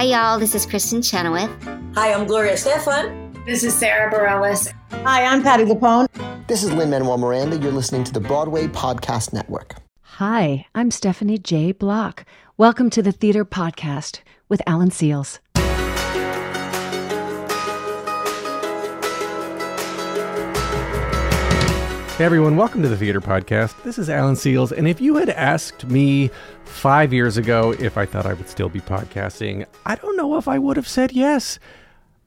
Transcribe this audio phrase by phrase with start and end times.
[0.00, 0.38] Hi, y'all.
[0.38, 1.50] This is Kristin Chenoweth.
[1.94, 3.44] Hi, I'm Gloria Estefan.
[3.44, 4.72] This is Sara Bareilles.
[5.04, 6.06] Hi, I'm Patti LuPone.
[6.46, 7.58] This is Lin Manuel Miranda.
[7.58, 9.74] You're listening to the Broadway Podcast Network.
[10.00, 11.72] Hi, I'm Stephanie J.
[11.72, 12.24] Block.
[12.56, 15.38] Welcome to the Theater Podcast with Alan Seales.
[22.20, 23.82] Hey everyone, welcome to the Theater Podcast.
[23.82, 26.30] This is Alan Seales, and if you had asked me
[26.64, 30.46] five years ago if I thought I would still be podcasting, I don't know if
[30.46, 31.58] I would have said yes.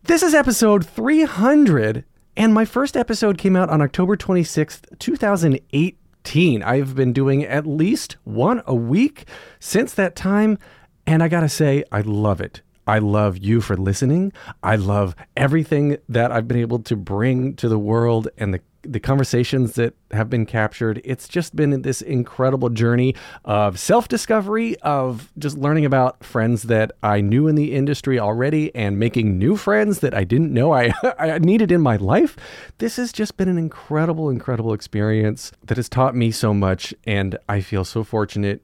[0.01, 6.63] This is episode 300, and my first episode came out on October 26th, 2018.
[6.63, 9.27] I've been doing at least one a week
[9.59, 10.57] since that time,
[11.05, 12.63] and I gotta say, I love it.
[12.87, 14.33] I love you for listening.
[14.63, 18.99] I love everything that I've been able to bring to the world and the the
[18.99, 21.01] conversations that have been captured.
[21.03, 23.15] It's just been this incredible journey
[23.45, 28.73] of self discovery, of just learning about friends that I knew in the industry already
[28.75, 32.35] and making new friends that I didn't know I, I needed in my life.
[32.77, 36.93] This has just been an incredible, incredible experience that has taught me so much.
[37.05, 38.63] And I feel so fortunate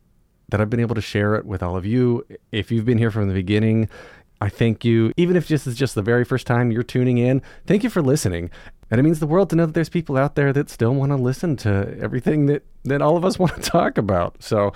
[0.49, 2.25] that I've been able to share it with all of you.
[2.51, 3.87] If you've been here from the beginning,
[4.41, 5.11] I thank you.
[5.17, 8.01] Even if this is just the very first time you're tuning in, thank you for
[8.01, 8.49] listening.
[8.91, 11.11] And it means the world to know that there's people out there that still want
[11.11, 14.41] to listen to everything that, that all of us want to talk about.
[14.41, 14.73] So,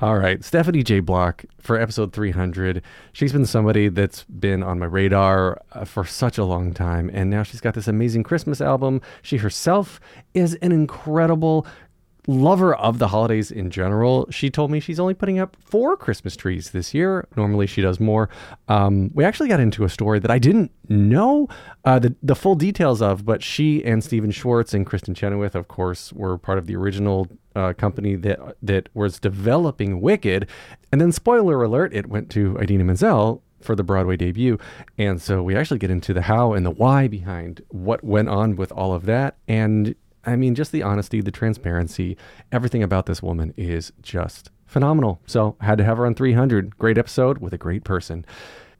[0.00, 1.00] all right, Stephanie J.
[1.00, 2.82] Block for episode 300.
[3.12, 7.10] She's been somebody that's been on my radar uh, for such a long time.
[7.12, 9.02] And now she's got this amazing Christmas album.
[9.20, 10.00] She herself
[10.32, 11.66] is an incredible
[12.26, 14.26] lover of the holidays in general.
[14.30, 17.26] She told me she's only putting up four Christmas trees this year.
[17.36, 18.28] Normally she does more.
[18.68, 21.48] Um, we actually got into a story that I didn't know
[21.84, 25.68] uh, the, the full details of, but she and Stephen Schwartz and Kristin Chenoweth, of
[25.68, 30.46] course, were part of the original uh, company that that was developing Wicked.
[30.92, 34.58] And then, spoiler alert, it went to Idina Menzel for the Broadway debut.
[34.98, 38.56] And so we actually get into the how and the why behind what went on
[38.56, 39.36] with all of that.
[39.46, 42.16] And I mean, just the honesty, the transparency,
[42.52, 45.20] everything about this woman is just phenomenal.
[45.26, 46.78] So I had to have her on 300.
[46.78, 48.24] Great episode with a great person.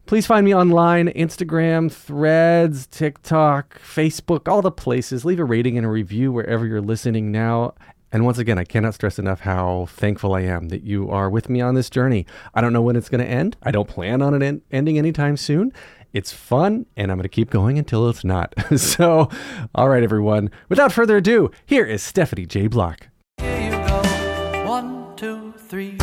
[0.06, 5.24] Please find me online Instagram, Threads, TikTok, Facebook, all the places.
[5.24, 7.74] Leave a rating and a review wherever you're listening now.
[8.12, 11.48] And once again, I cannot stress enough how thankful I am that you are with
[11.48, 12.26] me on this journey.
[12.54, 13.56] I don't know when it's going to end.
[13.62, 15.72] I don't plan on it en- ending anytime soon.
[16.12, 18.54] It's fun, and I'm going to keep going until it's not.
[18.76, 19.28] so,
[19.74, 20.50] all right, everyone.
[20.68, 22.66] Without further ado, here is Stephanie J.
[22.66, 23.08] Block.
[23.38, 24.02] Here you go.
[24.66, 25.96] One, two, three.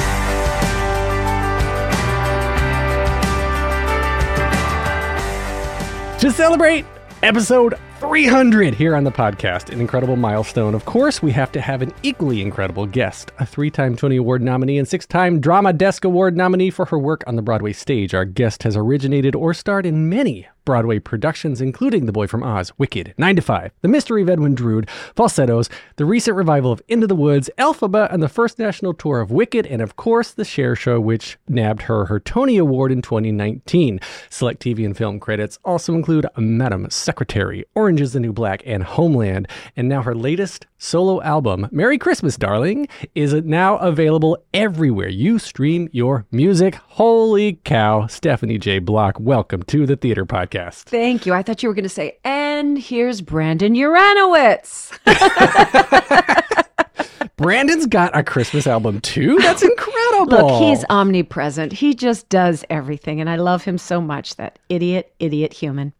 [6.19, 6.85] To celebrate
[7.21, 10.75] episode 300 here on the podcast, an incredible milestone.
[10.75, 14.43] Of course, we have to have an equally incredible guest, a three time Tony Award
[14.43, 18.13] nominee and six time Drama Desk Award nominee for her work on the Broadway stage.
[18.13, 22.73] Our guest has originated or starred in many Broadway productions, including The Boy from Oz,
[22.77, 27.07] Wicked, 9 to 5, The Mystery of Edwin Drood, Falsettos, the recent revival of Into
[27.07, 30.75] the Woods, Elphaba, and the first national tour of Wicked, and of course, The Cher
[30.75, 34.01] Show, which nabbed her her Tony Award in 2019.
[34.29, 38.83] Select TV and film credits also include Madam Secretary, Orange is the New Black, and
[38.83, 39.47] Homeland.
[39.77, 45.87] And now her latest solo album, Merry Christmas, Darling, is now available everywhere you stream
[45.93, 46.75] your music.
[46.75, 48.79] Holy cow, Stephanie J.
[48.79, 50.83] Block, welcome to the Theater Podcast.
[50.83, 51.33] Thank you.
[51.33, 54.91] I thought you were going to say, and here's Brandon Uranowitz.
[57.37, 59.37] Brandon's got a Christmas album too.
[59.37, 60.25] That's incredible.
[60.25, 61.71] Look, he's omnipresent.
[61.71, 63.21] He just does everything.
[63.21, 65.93] And I love him so much, that idiot, idiot human.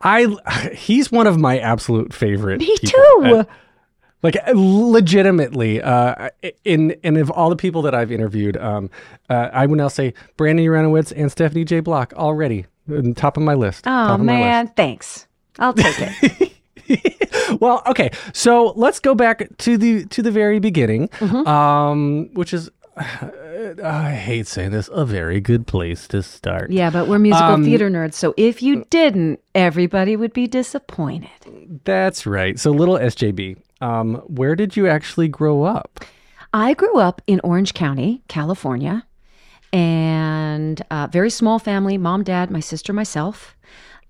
[0.00, 2.60] I he's one of my absolute favorite.
[2.60, 2.88] Me people.
[2.88, 3.22] too.
[3.24, 3.44] Uh,
[4.22, 6.30] like legitimately, uh,
[6.64, 8.88] in and of all the people that I've interviewed, um,
[9.28, 11.80] uh, I would now say Brandon Uranowitz and Stephanie J.
[11.80, 13.86] Block already on top of my list.
[13.86, 14.64] Oh, top of my man.
[14.64, 14.76] list.
[14.76, 15.26] Thanks.
[15.58, 16.52] I'll take it.
[17.60, 18.10] well, okay.
[18.32, 21.46] So let's go back to the to the very beginning, Mm-hmm.
[21.46, 22.70] um, which is
[23.82, 26.70] I hate saying this, a very good place to start.
[26.70, 28.14] yeah, but we're musical Um, theater nerds.
[28.14, 31.30] So if you didn't, everybody would be disappointed.
[31.84, 32.58] That's right.
[32.58, 36.04] So little SJB, um, where did you actually grow up?
[36.52, 39.04] I grew up in Orange County, California,
[39.72, 43.56] and a very small family mom, dad, my sister, myself.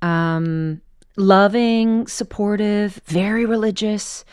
[0.03, 0.81] Um,
[1.17, 4.25] loving, supportive, very religious.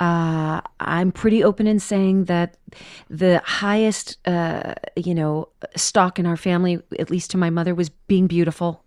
[0.00, 2.56] Uh, I'm pretty open in saying that
[3.08, 7.90] the highest, uh, you know, stock in our family, at least to my mother, was
[7.90, 8.84] being beautiful.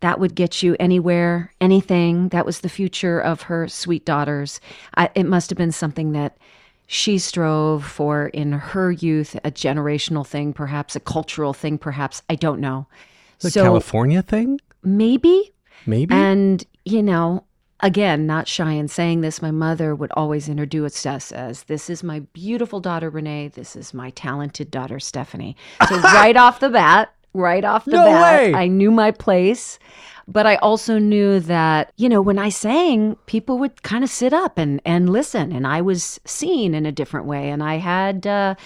[0.00, 2.28] That would get you anywhere, anything.
[2.28, 4.60] That was the future of her sweet daughters.
[4.96, 6.36] I, it must have been something that
[6.86, 12.22] she strove for in her youth, a generational thing, perhaps a cultural thing, perhaps.
[12.28, 12.86] I don't know.
[13.38, 14.60] The so California thing?
[14.82, 15.52] maybe
[15.86, 16.14] Maybe.
[16.14, 17.44] And, you know,
[17.80, 22.02] again, not shy in saying this, my mother would always introduce us as this is
[22.02, 23.48] my beautiful daughter, Renee.
[23.48, 25.56] This is my talented daughter, Stephanie.
[25.88, 28.54] So, right off the bat, right off the No bat, way.
[28.54, 29.78] I knew my place.
[30.28, 34.32] But I also knew that, you know, when I sang, people would kind of sit
[34.32, 35.52] up and, and listen.
[35.52, 37.48] And I was seen in a different way.
[37.50, 38.56] And I had, uh,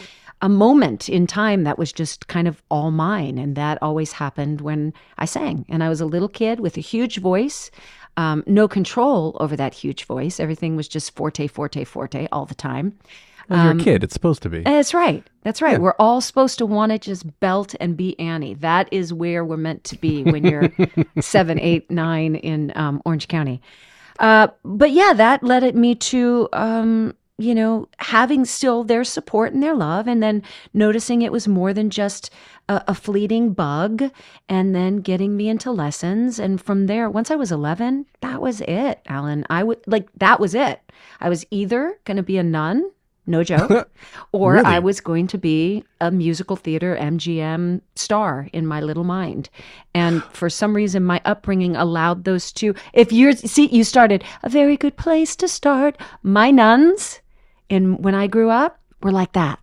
[0.43, 3.39] a moment in time that was just kind of all mine.
[3.39, 5.67] And that always happened when I sang.
[5.69, 7.71] And I was a little kid with a huge voice,
[8.17, 10.41] um, no control over that huge voice.
[10.41, 12.99] Everything was just forte, forte, forte all the time.
[13.49, 14.05] well, you're a kid.
[14.05, 14.62] It's supposed to be.
[14.62, 15.27] That's right.
[15.43, 15.81] That's right.
[15.81, 18.55] We're all supposed to want to just belt and be Annie.
[18.55, 20.71] That is where we're meant to be when you're
[21.21, 23.62] seven, eight, nine in um, Orange County.
[24.19, 29.63] Uh, but yeah, that led me to, um, you know, having still their support and
[29.63, 30.43] their love, and then
[30.75, 32.31] noticing it was more than just
[32.69, 34.11] a, a fleeting bug,
[34.49, 36.39] and then getting me into lessons.
[36.39, 39.45] And from there, once I was 11, that was it, Alan.
[39.49, 40.81] I would like, that was it.
[41.21, 42.91] I was either going to be a nun,
[43.27, 43.91] no joke,
[44.33, 44.67] or Really?
[44.67, 49.49] I was going to be a musical theater MGM star in my little mind.
[49.95, 52.75] And for some reason, my upbringing allowed those two.
[52.93, 55.97] If you're, see, you started a very good place to start.
[56.23, 57.21] My nuns,
[57.70, 59.58] in when I grew up, were like that.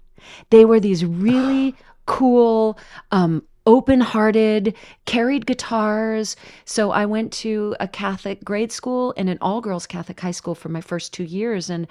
[0.50, 1.76] They were these really
[2.08, 2.80] cool,
[3.12, 4.74] um, open hearted,
[5.06, 6.36] carried guitars.
[6.66, 10.56] So I went to a Catholic grade school and an all girls Catholic high school
[10.56, 11.70] for my first two years.
[11.70, 11.86] And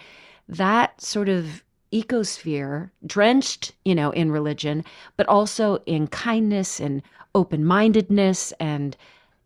[0.49, 4.85] that sort of ecosphere, drenched, you know, in religion,
[5.17, 7.03] but also in kindness and
[7.35, 8.53] open mindedness.
[8.59, 8.97] And,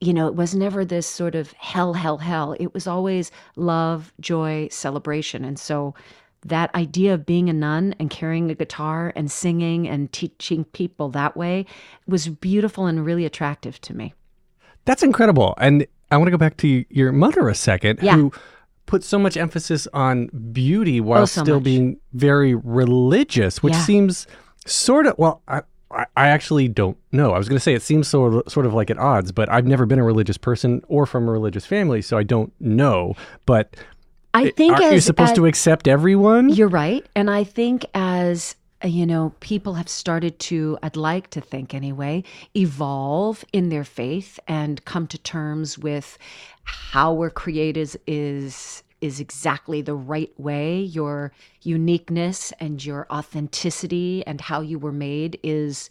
[0.00, 2.54] you know, it was never this sort of hell, hell, hell.
[2.60, 5.44] It was always love, joy, celebration.
[5.44, 5.94] And so
[6.46, 11.08] that idea of being a nun and carrying a guitar and singing and teaching people
[11.10, 11.66] that way
[12.06, 14.14] was beautiful and really attractive to me.
[14.86, 15.54] That's incredible.
[15.58, 18.16] And I want to go back to your mother a second, Yeah.
[18.16, 18.32] who
[18.86, 21.64] put so much emphasis on beauty oh, while Oh, so still much.
[21.64, 23.82] being very religious, which Yeah.
[23.82, 24.26] seems
[24.66, 25.42] sort of well.
[25.46, 27.32] I, I I actually don't know.
[27.32, 29.48] I was going to say it seems sort of, sort of like at odds, but
[29.50, 33.14] I've never been a religious person or from a religious family, so I don't know.
[33.44, 33.76] But
[34.32, 36.50] I think aren't as, you supposed as- to accept everyone?
[36.50, 37.06] You're right.
[37.14, 41.74] And I think as uh, you know, people have started to, I'd like to think
[41.74, 42.24] anyway,
[42.56, 46.16] evolve in their faith and come to terms with
[46.64, 50.80] how we're created is, is exactly the right way.
[50.80, 51.32] Your
[51.62, 55.90] uniqueness and your authenticity and how you were made is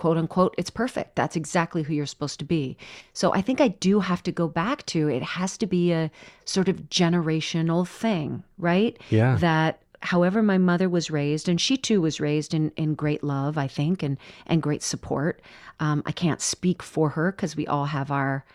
[0.00, 1.14] quote unquote, it's perfect.
[1.14, 2.78] That's exactly who you're supposed to be.
[3.12, 6.10] So I think I do have to go back to it has to be a
[6.46, 8.98] sort of generational thing, right?
[9.10, 9.36] Yeah.
[9.36, 13.58] That however my mother was raised, and she too was raised in, in great love,
[13.58, 14.16] I think, and,
[14.46, 15.42] and great support.
[15.80, 18.46] Um, I can't speak for her because we all have our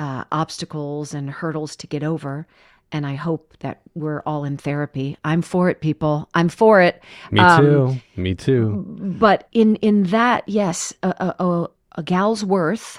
[0.00, 2.48] uh, obstacles and hurdles to get over.
[2.90, 5.16] And I hope that we're all in therapy.
[5.24, 6.28] I'm for it, people.
[6.34, 7.02] I'm for it.
[7.30, 7.96] Me Um, too.
[8.16, 8.84] Me too.
[9.20, 11.08] but in in that yes a,
[11.38, 12.98] a, a, a gal's worth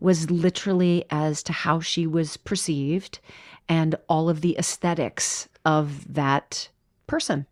[0.00, 3.18] was literally as to how she was perceived
[3.68, 6.68] and all of the aesthetics of that
[7.08, 7.46] person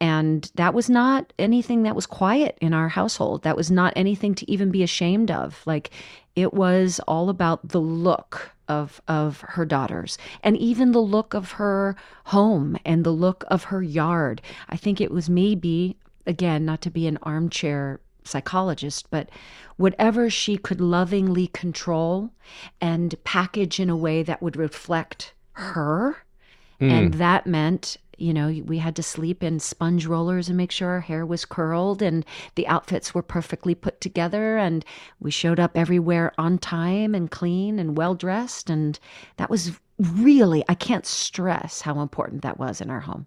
[0.00, 4.34] and that was not anything that was quiet in our household that was not anything
[4.34, 5.90] to even be ashamed of like
[6.36, 10.18] it was all about the look of of her daughters.
[10.42, 11.94] And even the look of her
[12.26, 14.40] home and the look of her yard.
[14.68, 19.28] I think it was maybe again not to be an armchair psychologist but
[19.76, 22.30] whatever she could lovingly control
[22.80, 26.16] and package in a way that would reflect her.
[26.78, 26.90] Hmm.
[26.90, 30.88] And that meant you know we had to sleep in sponge rollers and make sure
[30.90, 32.24] our hair was curled and
[32.54, 34.84] the outfits were perfectly put together and
[35.20, 38.98] we showed up everywhere on time and clean and well dressed and
[39.36, 43.26] that was really i can't stress how important that was in our home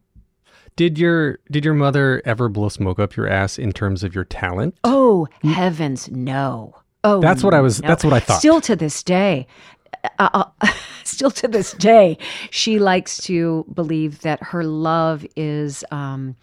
[0.75, 4.25] Did your did your mother ever blow smoke up your ass in terms of your
[4.25, 4.75] talent?
[4.84, 5.52] oh mm.
[5.52, 7.88] heavens no oh That's what I was- no.
[7.88, 8.40] that's what I thought.
[8.40, 9.46] still to this day
[10.20, 10.68] uh, uh,
[11.04, 12.18] still to this day
[12.52, 16.36] she likes to believe that her love is um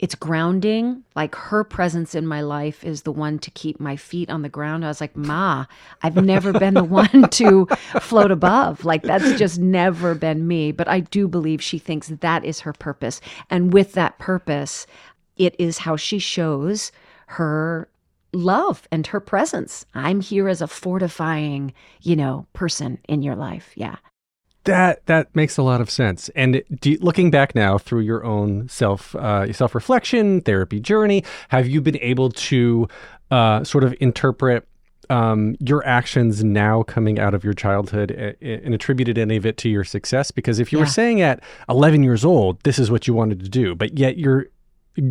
[0.00, 1.04] it's grounding.
[1.14, 4.48] Like her presence in my life is the one to keep my feet on the
[4.48, 4.84] ground.
[4.84, 5.66] I was like ma
[6.02, 7.66] i've never been the one to
[8.00, 8.84] float above.
[8.84, 10.72] Like that's just never been me.
[10.72, 13.20] But i do believe she thinks that is her purpose.
[13.48, 14.86] And with that purpose
[15.36, 16.92] it is how she shows
[17.28, 17.88] her
[18.34, 21.72] love and her presence i'm here as a fortifying
[22.02, 23.96] you know person in your life yeah
[24.64, 26.30] That that makes a lot of sense.
[26.34, 31.68] And do looking back now through your own self uh, self reflection therapy journey, have
[31.68, 32.88] you been able to
[33.30, 34.66] uh, sort of interpret
[35.10, 38.10] um, your actions now coming out of your childhood
[38.40, 40.30] and attributed any of it to your success?
[40.30, 43.50] Because if you were saying at 11 years old, this is what you wanted to
[43.50, 44.46] do, but yet you're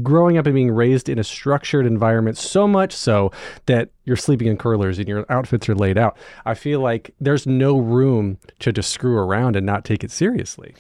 [0.02, 3.32] growing up and being raised in a structured environment so much so
[3.66, 6.18] that you're sleeping in curlers and your outfits are laid out.
[6.46, 10.76] I feel like there's no room to just screw around and not take it seriously.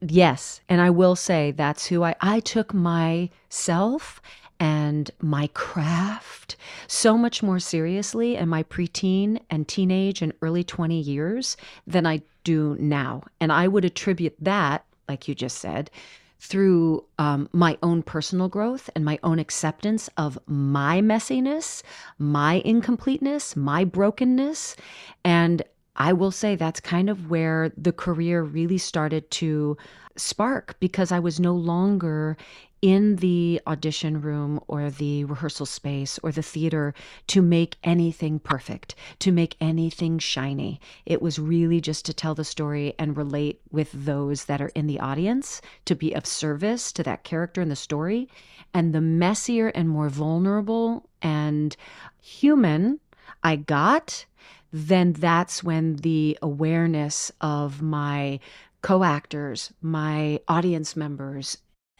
[0.00, 4.20] Yes, and I will say that's who I I took myself
[4.60, 6.56] and my craft
[6.86, 11.56] so much more seriously in my preteen and teenage and early 20 years
[11.86, 13.24] than I do now.
[13.40, 15.90] And I would attribute that, like you just said,
[16.38, 21.82] through um, my own personal growth and my own acceptance of my messiness,
[22.18, 24.76] my incompleteness, my brokenness.
[25.24, 25.62] And
[25.96, 29.76] I will say that's kind of where the career really started to
[30.16, 32.36] spark because I was no longer
[32.84, 36.92] in the audition room or the rehearsal space or the theater
[37.26, 40.78] to make anything perfect, to make anything shiny.
[41.06, 44.86] It was really just to tell the story and relate with those that are in
[44.86, 48.28] the audience, to be of service to that character in the story.
[48.74, 51.74] And the messier and more vulnerable and
[52.20, 53.00] human
[53.42, 54.26] I got,
[54.70, 58.40] then that's when the awareness of my
[58.82, 61.56] co actors, my audience members,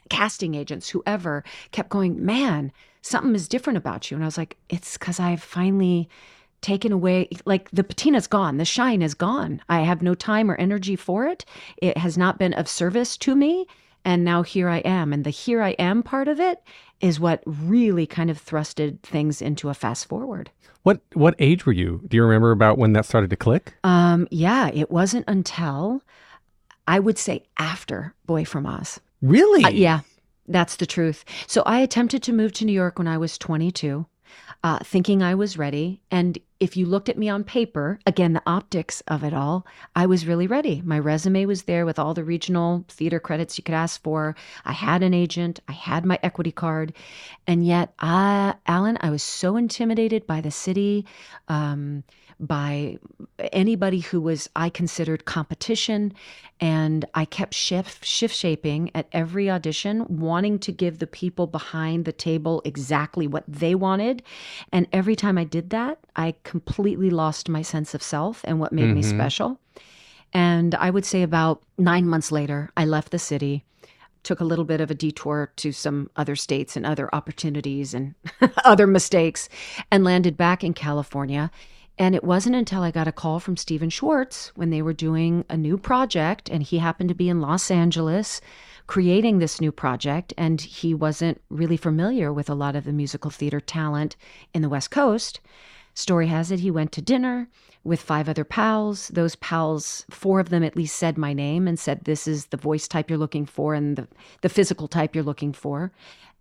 [0.08, 4.16] casting agents, whoever kept going, man, something is different about you.
[4.16, 6.08] And I was like, it's because I've finally
[6.60, 9.60] taken away, like the patina's gone, the shine is gone.
[9.68, 11.44] I have no time or energy for it.
[11.76, 13.66] It has not been of service to me.
[14.06, 15.12] And now here I am.
[15.12, 16.62] And the here I am part of it
[17.00, 20.50] is what really kind of thrusted things into a fast forward.
[20.82, 22.02] What what age were you?
[22.08, 23.74] Do you remember about when that started to click?
[23.84, 26.02] Um, yeah, it wasn't until
[26.86, 29.00] I would say after Boy from Oz.
[29.24, 29.64] Really?
[29.64, 30.00] Uh, yeah,
[30.48, 31.24] that's the truth.
[31.46, 34.04] So I attempted to move to New York when I was 22,
[34.62, 36.02] uh, thinking I was ready.
[36.10, 39.66] And if you looked at me on paper, again, the optics of it all,
[39.96, 40.82] I was really ready.
[40.84, 44.36] My resume was there with all the regional theater credits you could ask for.
[44.66, 46.92] I had an agent, I had my equity card.
[47.46, 51.06] And yet, I, Alan, I was so intimidated by the city.
[51.48, 52.04] Um,
[52.40, 52.98] by
[53.52, 56.12] anybody who was I considered competition.
[56.60, 62.04] And I kept shift shift shaping at every audition wanting to give the people behind
[62.04, 64.22] the table exactly what they wanted.
[64.72, 68.72] And every time I did that I completely lost my sense of self and what
[68.72, 69.18] made me mm-hmm.
[69.18, 69.60] special.
[70.32, 73.64] And I would say about 9 months later I left the city
[74.24, 78.14] took a little bit of a detour to some other states and other opportunities and
[78.64, 79.48] other mistakes
[79.90, 81.50] and landed back in California
[81.98, 85.44] and it wasn't until I got a call from Stephen Schwartz when they were doing
[85.48, 88.40] a new project, and he happened to be in Los Angeles
[88.86, 90.34] creating this new project.
[90.36, 94.16] And he wasn't really familiar with a lot of the musical theater talent
[94.52, 95.40] in the West Coast.
[95.94, 97.48] Story has it he went to dinner
[97.84, 99.08] with five other pals.
[99.08, 102.56] Those pals, four of them at least said my name and said, This is the
[102.56, 104.08] voice type you're looking for and the,
[104.40, 105.92] the physical type you're looking for.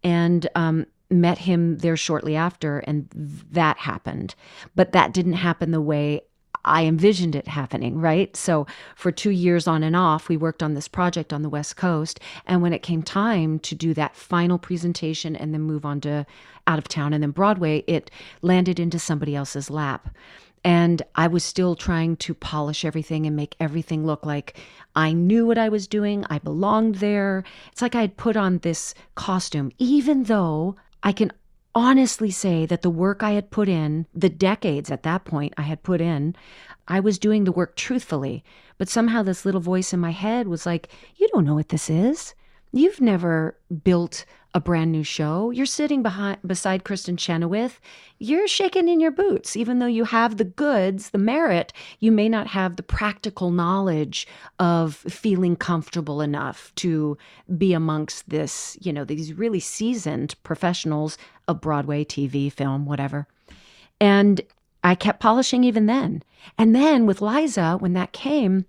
[0.04, 3.08] And um, met him there shortly after, and
[3.52, 4.36] that happened.
[4.76, 6.22] But that didn't happen the way
[6.66, 8.36] I envisioned it happening, right?
[8.38, 8.66] So
[8.96, 12.20] for two years on and off, we worked on this project on the West Coast.
[12.46, 16.26] And when it came time to do that final presentation and then move on to
[16.66, 18.10] out of town and then Broadway, it
[18.42, 20.16] landed into somebody else's lap.
[20.64, 24.58] And I was still trying to polish everything and make everything look like
[24.96, 26.26] I knew what I was doing.
[26.30, 27.44] I belonged there.
[27.74, 31.32] It's like I had put on this costume, even though I can
[31.76, 35.64] honestly say that the work I had put in, the decades at that point I
[35.64, 36.36] had put in,
[36.88, 38.44] I was doing the work truthfully.
[38.78, 41.90] But somehow this little voice in my head was like, You don't know what this
[41.90, 42.34] is.
[42.76, 44.26] You've never built
[44.56, 45.52] a brand new show.
[45.52, 47.80] You're sitting behind beside Kristin Chenoweth.
[48.18, 51.72] You're shaking in your boots, even though you have the goods, the merit.
[52.00, 54.28] You may not have the practical knowledge
[54.58, 57.16] of feeling comfortable enough to
[57.58, 63.28] be amongst this, you know, these really seasoned professionals of Broadway, TV, film, whatever.
[64.02, 64.42] And
[64.84, 66.24] I kept polishing even then.
[66.58, 68.66] And then with Liza, when that came,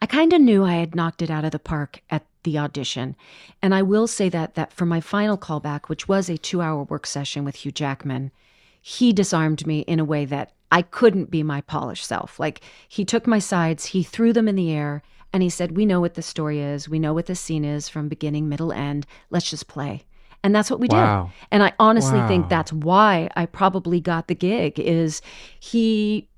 [0.00, 3.16] I kind of knew I had knocked it out of the park at the audition.
[3.62, 7.06] And I will say that that for my final callback, which was a 2-hour work
[7.06, 8.30] session with Hugh Jackman,
[8.80, 12.38] he disarmed me in a way that I couldn't be my polished self.
[12.38, 15.86] Like he took my sides, he threw them in the air, and he said, "We
[15.86, 16.88] know what the story is.
[16.88, 19.06] We know what the scene is from beginning, middle, end.
[19.30, 20.04] Let's just play."
[20.42, 21.24] And that's what we Wow.
[21.24, 21.34] did.
[21.50, 22.28] And I honestly Wow.
[22.28, 25.20] think that's why I probably got the gig is
[25.58, 26.28] he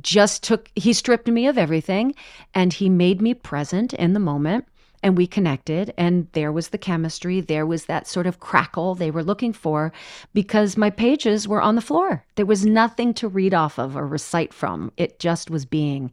[0.00, 2.14] just took he stripped me of everything
[2.54, 4.66] and he made me present in the moment
[5.06, 9.08] and we connected and there was the chemistry there was that sort of crackle they
[9.08, 9.92] were looking for
[10.34, 12.24] because my pages were on the floor.
[12.34, 14.90] There was nothing to read off of or recite from.
[14.96, 16.10] It just was being.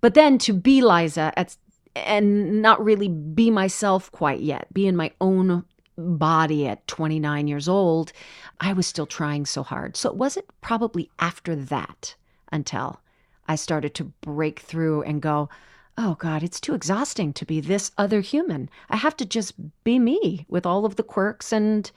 [0.00, 1.56] But then to be liza at,
[1.94, 5.64] and not really be myself quite yet be in my own
[5.96, 8.12] body at 29 years old
[8.58, 9.96] i was still trying so hard.
[9.96, 12.16] So it wasn't probably after that
[12.50, 13.00] until
[13.46, 15.48] i started to break through and go
[15.96, 18.68] oh God, it's too exhausting to be this other human.
[18.90, 21.90] I have to just be me with all of the quirks and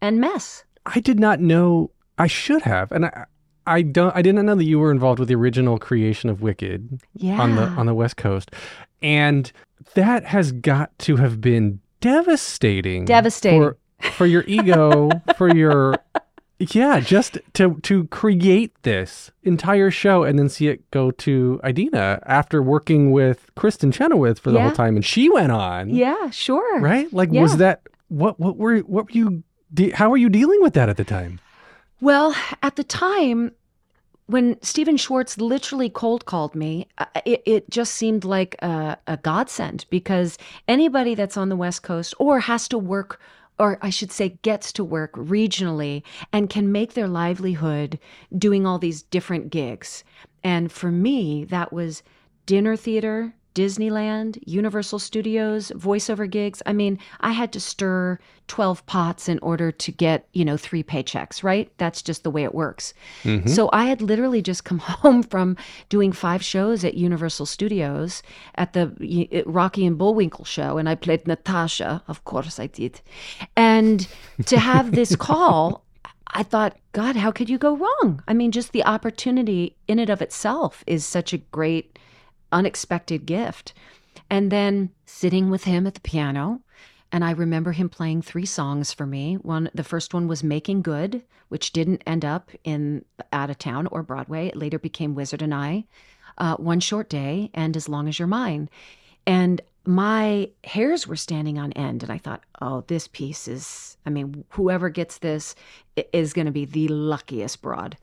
[0.00, 0.64] and mess.
[0.86, 1.90] I did not know.
[2.18, 3.24] I should have, and I,
[3.66, 4.14] I don't.
[4.16, 7.40] I didn't know that you were involved with the original creation of Wicked Yeah.
[7.40, 8.50] on the on the West Coast,
[9.02, 9.50] and
[9.94, 13.04] that has got to have been devastating.
[13.04, 13.60] Devastating.
[13.60, 13.76] for,
[14.12, 15.96] for your ego, for your
[16.70, 22.20] yeah, just to to create this entire show and then see it go to Idina
[22.26, 24.64] after working with Kristin Chenoweth for the Yeah.
[24.64, 25.90] whole time, and she went on.
[25.90, 26.80] yeah, sure.
[26.80, 27.12] Right?
[27.12, 27.42] Like, Yeah.
[27.42, 28.38] was that what?
[28.40, 29.42] What were what were you?
[29.74, 31.40] de- How were you dealing with that at the time?
[32.00, 33.52] Well, at the time
[34.26, 39.16] when Stephen Schwartz literally cold called me, uh, it, it just seemed like a, a
[39.18, 40.38] godsend because
[40.68, 43.20] anybody that's on the West Coast or has to work,
[43.62, 46.02] or I should say, gets to work regionally
[46.32, 48.00] and can make their livelihood
[48.36, 50.02] doing all these different gigs.
[50.42, 52.02] And for me, that was
[52.44, 56.62] dinner theater, Disneyland, Universal Studios, voiceover gigs.
[56.66, 58.18] I mean, I had to stir
[58.48, 61.70] 12 pots in order to get, you know, three paychecks, right?
[61.78, 62.92] That's just the way it works.
[63.24, 63.48] Mm-hmm.
[63.48, 65.56] So I had literally just come home from
[65.88, 68.22] doing five shows at Universal Studios
[68.56, 72.02] at the Rocky and Bullwinkle show, and I played Natasha.
[72.08, 73.00] Of course, I did.
[73.56, 74.06] And
[74.46, 75.84] to have this call,
[76.34, 78.22] I thought, God, how could you go wrong?
[78.26, 81.98] I mean, just the opportunity in and of itself is such a great,
[82.52, 83.72] unexpected gift.
[84.30, 86.60] And then sitting with him at the piano,
[87.10, 89.34] and I remember him playing three songs for me.
[89.34, 93.86] One, the first one was "Making Good," which didn't end up in Out of Town
[93.88, 94.46] or Broadway.
[94.46, 95.84] It later became "Wizard and I,"
[96.38, 98.70] uh, "One Short Day," and "As Long as You're Mine."
[99.26, 103.96] And my hairs were standing on end, and I thought, "Oh, this piece is.
[104.04, 105.54] I mean, whoever gets this
[106.12, 107.96] is going to be the luckiest broad."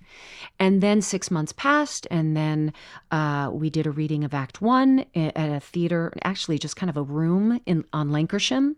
[0.60, 2.74] And then six months passed, and then
[3.12, 6.98] uh, we did a reading of Act One at a theater, actually just kind of
[6.98, 8.76] a room in on Lankershim.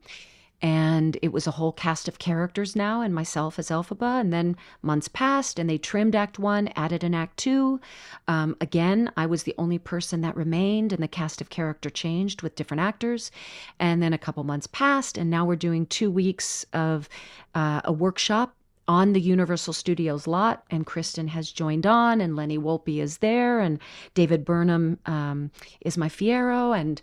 [0.62, 4.20] And it was a whole cast of characters now, and myself as Elphaba.
[4.20, 7.80] And then months passed, and they trimmed Act One, added an Act Two.
[8.28, 12.42] Um, again, I was the only person that remained, and the cast of character changed
[12.42, 13.32] with different actors.
[13.80, 17.10] And then a couple months passed, and now we're doing two weeks of
[17.56, 18.56] uh, a workshop
[18.88, 23.60] on the Universal Studios lot, and Kristin has joined on, and Lenny Wolpe is there,
[23.60, 23.80] and
[24.16, 25.50] David Burnham um,
[25.82, 27.02] is my Fiyero, and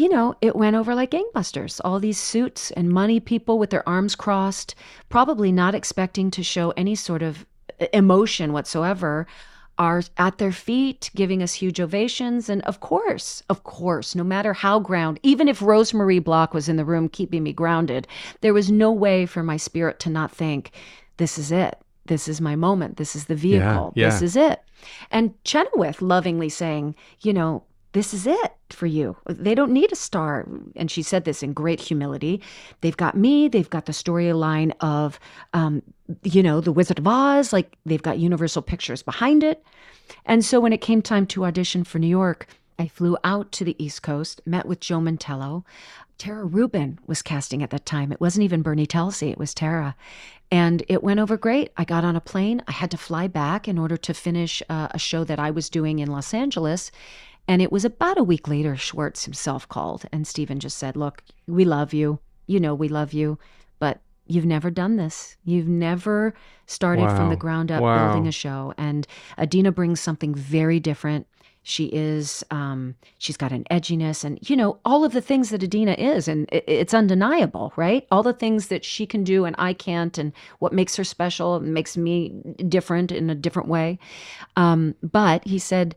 [0.00, 1.78] you know, it went over like gangbusters.
[1.84, 4.74] All these suits and money people with their arms crossed,
[5.10, 7.44] probably not expecting to show any sort of
[7.92, 9.26] emotion whatsoever,
[9.76, 12.48] are at their feet giving us huge ovations.
[12.48, 16.76] And of course, of course, no matter how ground, even if Rosemarie Block was in
[16.76, 18.08] the room keeping me grounded,
[18.40, 20.72] there was no way for my spirit to not think,
[21.18, 21.76] this is it.
[22.06, 22.96] This is my moment.
[22.96, 23.92] This is the vehicle.
[23.94, 24.08] yeah.
[24.08, 24.62] This is it.
[25.10, 29.16] And Chenoweth lovingly saying, you know, this is it for you.
[29.26, 30.46] They don't need a star.
[30.76, 32.40] And she said this in great humility.
[32.80, 33.48] They've got me.
[33.48, 35.18] They've got the storyline of,
[35.52, 35.82] um,
[36.22, 37.52] you know, The Wizard of Oz.
[37.52, 39.64] Like they've got Universal Pictures behind it.
[40.24, 42.46] And so when it came time to audition for New York,
[42.78, 45.64] I flew out to the East Coast, met with Joe Mantello.
[46.16, 48.12] Tara Rubin was casting at that time.
[48.12, 49.96] It wasn't even Bernie Telsey, it was Tara.
[50.50, 51.70] And it went over great.
[51.76, 52.62] I got on a plane.
[52.66, 55.70] I had to fly back in order to finish uh, a show that I was
[55.70, 56.90] doing in Los Angeles.
[57.50, 61.24] And it was about a week later, Schwartz himself called, and Stephen just said, Look,
[61.48, 62.20] we love you.
[62.46, 63.40] You know, we love you,
[63.80, 65.36] but you've never done this.
[65.44, 66.32] You've never
[66.66, 68.06] started from the ground up Wow.
[68.06, 68.72] building a show.
[68.78, 69.04] And
[69.36, 71.26] Idina brings something very different.
[71.64, 75.64] She is, um, she's got an edginess and, you know, all of the things that
[75.64, 76.28] Idina is.
[76.28, 78.06] And it's undeniable, right?
[78.12, 81.56] All the things that she can do and I can't, and what makes her special
[81.56, 82.28] and makes me
[82.68, 83.98] different in a different way.
[84.54, 85.96] Um, but he said,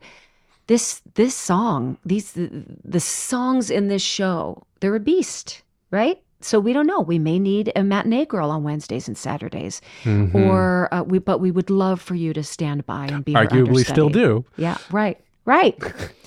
[0.66, 5.62] this this song these the, the songs in this show they're a beast
[5.94, 6.20] right?
[6.40, 7.00] So we don't know.
[7.00, 9.80] We may need a matinee girl on wednesdays and saturdays.
[10.02, 10.36] Mm-hmm.
[10.36, 13.86] or uh, we but we would love for you to stand by and be Arguably
[13.86, 14.44] still do.
[14.56, 15.78] yeah right right.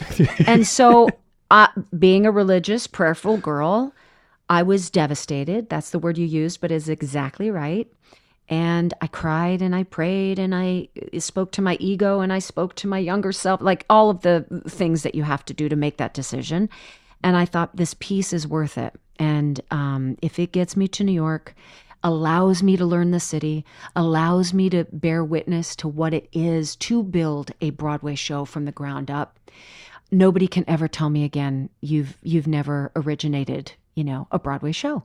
[0.47, 1.10] And so
[1.52, 3.93] uh, being a religious prayerful girl
[4.50, 5.69] i was devastated.
[5.69, 7.88] That's the word you used but is exactly right
[8.49, 12.75] and I cried and I prayed and I spoke to my ego and I spoke
[12.75, 15.75] to my younger self, like all of the things that you have to do to
[15.75, 16.69] make that decision.
[17.23, 18.95] And I thought this piece is worth it.
[19.19, 21.55] And um, if it gets me to New York,
[22.03, 26.75] allows me to learn the city, allows me to bear witness to what it is
[26.77, 29.39] to build a Broadway show from the ground up,
[30.12, 35.03] nobody can ever tell me again you've you've never originated, you know, a Broadway show.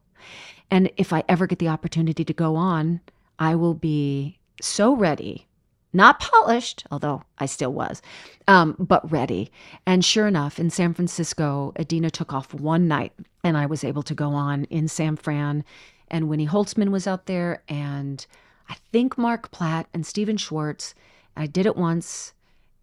[0.70, 3.00] And if I ever get the opportunity to go on,
[3.42, 5.48] I will be so ready
[5.92, 8.00] not polished, although I still was,
[8.48, 9.50] um, but ready.
[9.85, 13.12] And sure enough, in San Francisco, Idina took off one night,
[13.44, 15.64] and I was able to go on in San Fran.
[16.09, 18.24] And Winnie Holzman was out there, and
[18.68, 20.94] I think Marc Platt and Stephen Schwartz.
[21.37, 22.33] I did it once,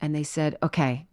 [0.01, 1.07] and they said, "Okay,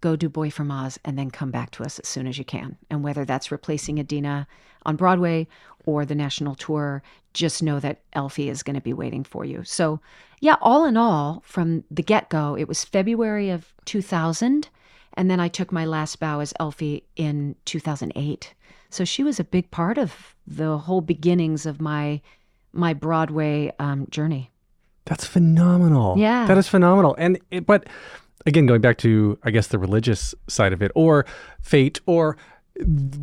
[0.00, 2.44] go do Boy from Oz, and then come back to us as soon as you
[2.44, 4.46] can." And whether that's replacing Idina
[4.84, 5.46] on Broadway
[5.84, 9.64] or the national tour, just know that Elphie is going to be waiting for you.
[9.64, 10.00] So,
[10.40, 14.68] yeah, all in all, from the get go, it was February of 2000.
[15.14, 18.54] And then I took my last bow as Elphie in 2008.
[18.90, 22.20] So she was a big part of the whole beginnings of my
[22.72, 24.50] my Broadway um, journey.
[25.06, 26.16] That's phenomenal.
[26.16, 26.46] Yeah.
[26.46, 27.16] That is phenomenal.
[27.18, 27.88] And it, but
[28.46, 31.26] again, going back to I guess the religious side of it, or
[31.60, 32.36] fate, or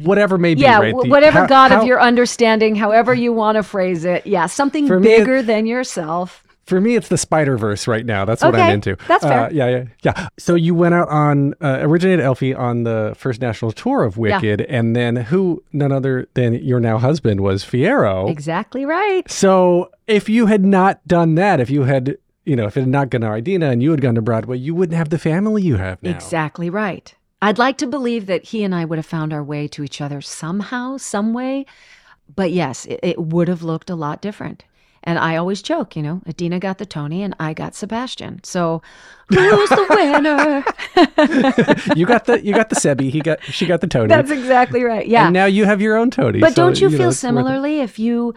[0.04, 0.62] whatever may be.
[0.62, 0.96] Yeah, right?
[0.96, 4.26] The- whatever how- God how- of your understanding, however you want to phrase it.
[4.28, 6.44] Yeah, something For me, it- bigger than yourself.
[6.66, 8.26] For me, it's the Spider Verse right now.
[8.26, 8.98] That's what I'm into.
[9.08, 9.46] that's fair.
[9.46, 10.28] Uh, yeah, yeah, yeah.
[10.38, 14.36] So you went out on uh, originated Elphie on the first national tour of Yeah.
[14.36, 15.64] Wicked, and then who?
[15.72, 18.30] None other than your now husband was Fiyero.
[18.30, 19.30] Exactly right.
[19.32, 22.90] So if you had not done that, if you had, you know, if it had
[22.90, 25.62] not gone to Idina and you had gone to Broadway, you wouldn't have the family
[25.64, 26.12] you have now.
[26.12, 27.14] Exactly right.
[27.42, 30.00] I'd like to believe that he and I would have found our way to each
[30.00, 31.66] other somehow, some way.
[32.34, 34.64] But yes, it, it would have looked a lot different.
[35.04, 38.42] And I always joke, you know, Idina got the Tony and I got Sebastian.
[38.44, 38.82] So
[39.30, 40.64] who's the winner?
[41.96, 43.10] you got the you got the Sebi.
[43.10, 44.08] He got she got the Tony.
[44.08, 45.08] That's exactly right.
[45.08, 45.26] Yeah.
[45.26, 46.40] And now you have your own Tony.
[46.40, 47.14] But so, don't you, know, feel it.
[47.14, 48.34] similarly if you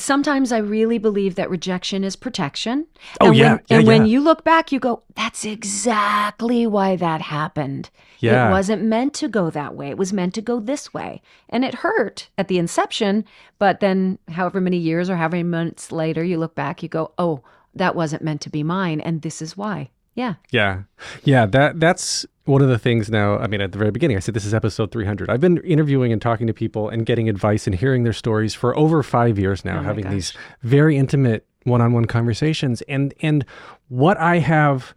[0.00, 2.86] sometimes I really believe that rejection is protection.
[3.20, 3.52] Oh, and yeah.
[3.52, 7.90] When, Yeah, and when you look back, you go, that's exactly why that happened.
[8.18, 8.48] Yeah.
[8.48, 9.90] It wasn't meant to go that way.
[9.90, 11.22] It was meant to go this way.
[11.48, 13.24] And it hurt at the inception,
[13.58, 17.12] but then however many years or however many months later you look back, you go,
[17.18, 17.42] oh,
[17.74, 19.00] that wasn't meant to be mine.
[19.00, 19.90] And this is why.
[20.14, 20.34] Yeah.
[20.50, 20.82] Yeah.
[21.24, 23.38] Yeah, that that's one of the things now.
[23.38, 25.30] I mean, at the very beginning, I said this is episode 300.
[25.30, 28.76] I've been interviewing and talking to people and getting advice and hearing their stories for
[28.76, 30.12] over 5 years now, Oh having gosh.
[30.12, 33.44] these very intimate one-on-one conversations and and
[33.88, 34.94] what I have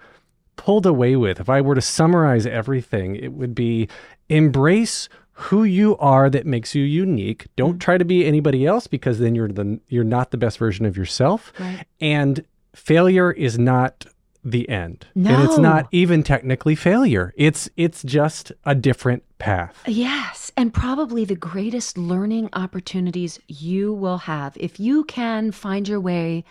[0.55, 3.89] pulled away with, if I were to summarize everything, it would be
[4.29, 7.47] embrace who you are that makes you unique.
[7.55, 7.77] Don't mm-hmm.
[7.79, 10.95] try to be anybody else because then you're the you're not the best version of
[10.95, 11.51] yourself.
[11.59, 11.85] Right.
[11.99, 12.45] And
[12.75, 14.05] failure is not
[14.43, 15.07] the end.
[15.15, 17.33] And it's not even technically failure.
[17.37, 19.81] It's it's just a different path.
[19.87, 25.99] Yes, and probably the greatest learning opportunities you will have if you can find your
[25.99, 26.43] way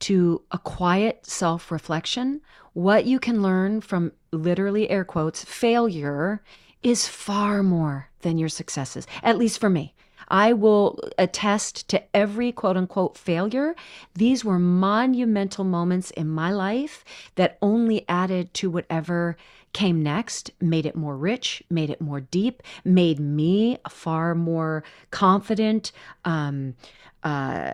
[0.00, 2.40] to a quiet self reflection.
[2.72, 6.42] What you can learn from literally air quotes failure
[6.82, 9.94] is far more than your successes, at least for me.
[10.28, 13.74] I will attest to every quote unquote failure.
[14.14, 19.36] These were monumental moments in my life that only added to whatever
[19.72, 24.84] came next, made it more rich, made it more deep, made me a far more
[25.10, 25.90] confident,
[26.24, 26.74] um,
[27.24, 27.72] uh,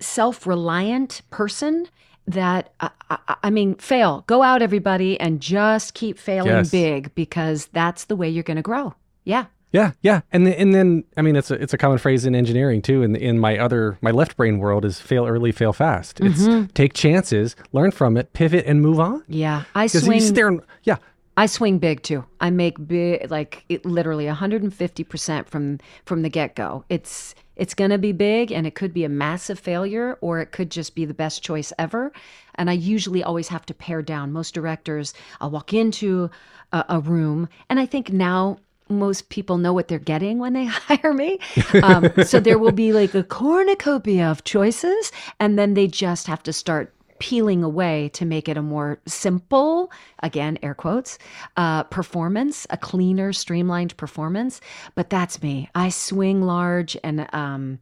[0.00, 1.86] self reliant person.
[2.26, 6.70] That I, I, I mean, fail, go out, everybody, and just keep failing Yes.
[6.70, 8.94] big because that's the way you're going to grow.
[9.24, 9.46] Yeah.
[9.70, 12.34] Yeah, yeah, and then, and then I mean it's a it's a common phrase in
[12.34, 13.02] engineering too.
[13.02, 16.20] In in my other my left brain world is fail early, fail fast.
[16.20, 16.66] It's mm-hmm.
[16.68, 19.24] take chances, learn from it, pivot, and move on.
[19.28, 19.64] Yeah.
[19.74, 20.32] I swing.
[20.32, 20.96] there yeah,
[21.36, 22.24] I swing big too.
[22.40, 26.84] I make big, like it, literally 150 percent from from the get go.
[26.88, 30.52] It's it's going to be big, and it could be a massive failure, or it
[30.52, 32.12] could just be the best choice ever.
[32.54, 34.32] And I usually always have to pare down.
[34.32, 36.30] Most directors, I'll walk into
[36.72, 40.64] a, a room, and I think now most people know what they're getting when they
[40.66, 41.38] hire me.
[41.82, 46.42] Um, so there will be like a cornucopia of choices, and then they just have
[46.42, 49.90] to start peeling away to make it a more simple,
[50.22, 51.18] again, air quotes,
[51.56, 54.60] uh, performance, a cleaner, streamlined performance.
[54.94, 55.68] But that's me.
[55.74, 57.78] I swing large and um,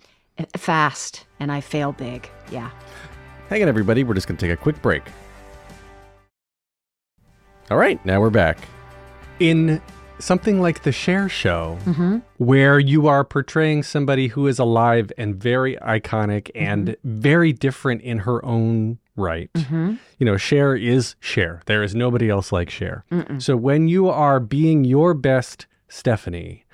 [0.56, 2.28] fast, and I fail big.
[2.50, 2.70] Yeah.
[3.48, 4.04] Hang on, everybody.
[4.04, 5.02] We're just going to take a quick break.
[7.70, 8.58] All right, now we're back.
[9.40, 9.82] In
[10.18, 12.18] something like the Cher Show, mm-hmm.
[12.38, 16.64] where you are portraying somebody who is alive and very iconic mm-hmm.
[16.64, 19.52] and very different in her own right.
[19.54, 19.94] Mm-hmm.
[20.18, 21.62] You know, Cher is Cher.
[21.66, 23.04] There is nobody else like Cher.
[23.38, 26.64] So when you are being your best Stephanie,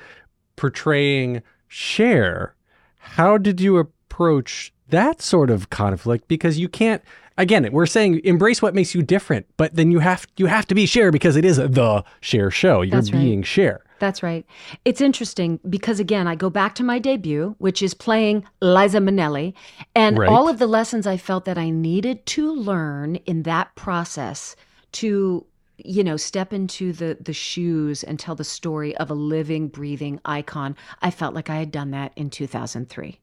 [0.57, 2.55] portraying Cher,
[2.99, 6.29] how did you approach that sort of conflict?
[6.29, 7.03] Because you can't.
[7.39, 10.75] Again, we're saying embrace what makes you different, but then you have you have to
[10.75, 12.83] be Cher because it is the Cher Show.
[12.83, 13.21] You're That's right.
[13.21, 13.85] being Cher.
[13.99, 14.45] That's right.
[14.85, 19.55] It's interesting because again, I go back to my debut, which is playing Liza Minnelli,
[19.95, 20.29] and Right.
[20.29, 24.57] all of the lessons I felt that I needed to learn in that process
[24.93, 25.47] to
[25.79, 30.21] you know step into the the shoes and tell the story of a living breathing
[30.27, 33.19] icon i felt like i had done that in 2003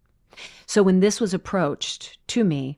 [0.65, 2.77] so when this was approached to me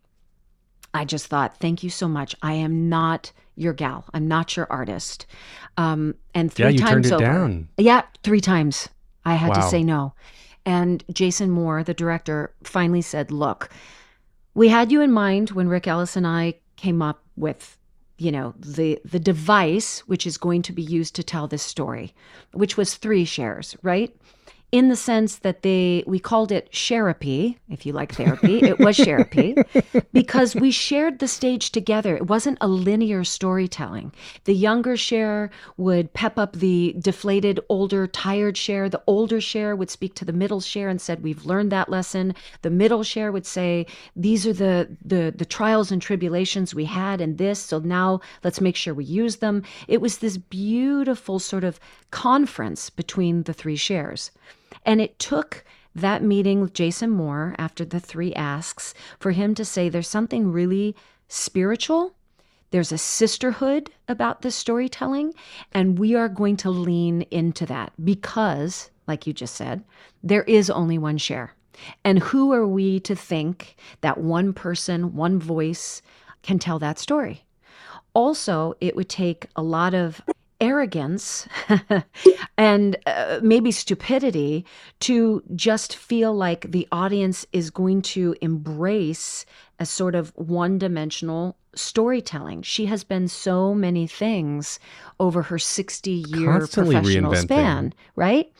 [0.93, 2.35] I just thought, thank you so much.
[2.41, 4.05] I am not your gal.
[4.13, 5.25] I'm not your artist.
[5.77, 7.69] Um, and three Yeah, you times turned it over, down.
[7.77, 8.89] Yeah, three times.
[9.23, 10.13] I had to say no.
[10.65, 13.69] And Jason Moore, the director, finally said, look,
[14.53, 17.77] we had you in mind when Rick Ellis and I came up with
[18.17, 22.13] you know the the device which is going to be used to tell this story
[22.53, 24.15] which was three Chers right
[24.71, 28.59] in the sense that they we called it sherapy if you like therapy.
[28.59, 29.55] It was sherapy
[30.13, 32.15] because we shared the stage together.
[32.15, 34.13] It wasn't a linear storytelling.
[34.45, 39.89] The younger Cher would pep up the deflated older tired Cher the older Cher would
[39.89, 42.33] speak to the middle Cher and said we've learned that lesson.
[42.61, 47.19] The middle Cher would say these are the the the trials and tribulations we had
[47.19, 49.63] in this so now let's make sure we use them.
[49.89, 51.77] It was this beautiful sort of
[52.09, 54.31] conference between the three Chers
[54.85, 59.65] and it took that meeting with Jason Moore after the three asks for him to
[59.65, 60.95] say there's something really
[61.27, 62.13] spiritual.
[62.71, 65.33] There's a sisterhood about this storytelling,
[65.73, 69.83] and we are going to lean into that because, like you just said,
[70.23, 71.53] there is only one Cher.
[72.05, 76.01] And who are we to think that one person, one voice
[76.43, 77.43] can tell that story?
[78.13, 80.21] Also, it would take a lot of
[80.61, 81.47] arrogance
[82.57, 84.65] and uh, maybe stupidity
[84.99, 89.45] to just feel like the audience is going to embrace
[89.79, 92.61] a sort of one dimensional storytelling.
[92.61, 94.79] She has been so many things
[95.19, 98.51] over her 60 year Constantly professional span, right?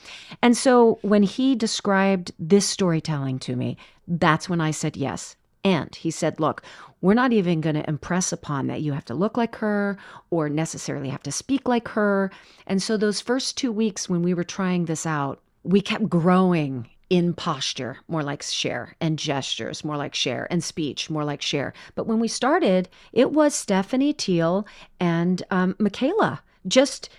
[0.41, 5.35] And so when he described this storytelling to me, that's when I said yes.
[5.63, 6.63] And he said, Look,
[7.01, 9.97] we're not even going to impress upon that you have to look like her
[10.29, 12.31] or necessarily have to speak like her.
[12.67, 16.89] And so, those first two weeks when we were trying this out, we kept growing
[17.09, 21.73] in posture, more like Cher, and gestures, more like Cher, and speech, more like Cher.
[21.93, 24.65] But when we started, it was Stephanie Teal
[24.99, 27.09] and um, Micaela just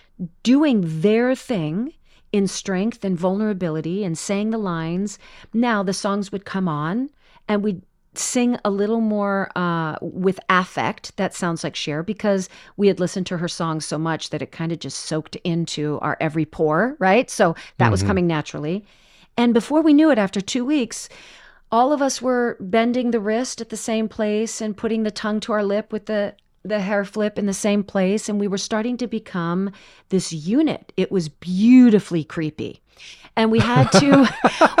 [0.41, 1.93] doing their thing
[2.31, 5.19] in strength and vulnerability and saying the lines.
[5.53, 7.11] Now the songs would come on
[7.47, 7.83] and we'd
[8.15, 11.15] sing a little more uh, with affect.
[11.17, 14.51] That sounds like Cher because we had listened to her songs so much that it
[14.51, 17.29] kind of just soaked into our every pore, right?
[17.29, 18.85] So that was coming naturally.
[19.37, 21.09] And before we knew it, after two weeks,
[21.71, 25.39] all of us were bending the wrist at the same place and putting the tongue
[25.41, 28.57] to our lip with the the hair flip in the same place and we were
[28.57, 29.69] starting to become
[30.09, 32.79] this unit it was beautifully creepy
[33.35, 34.27] and we had to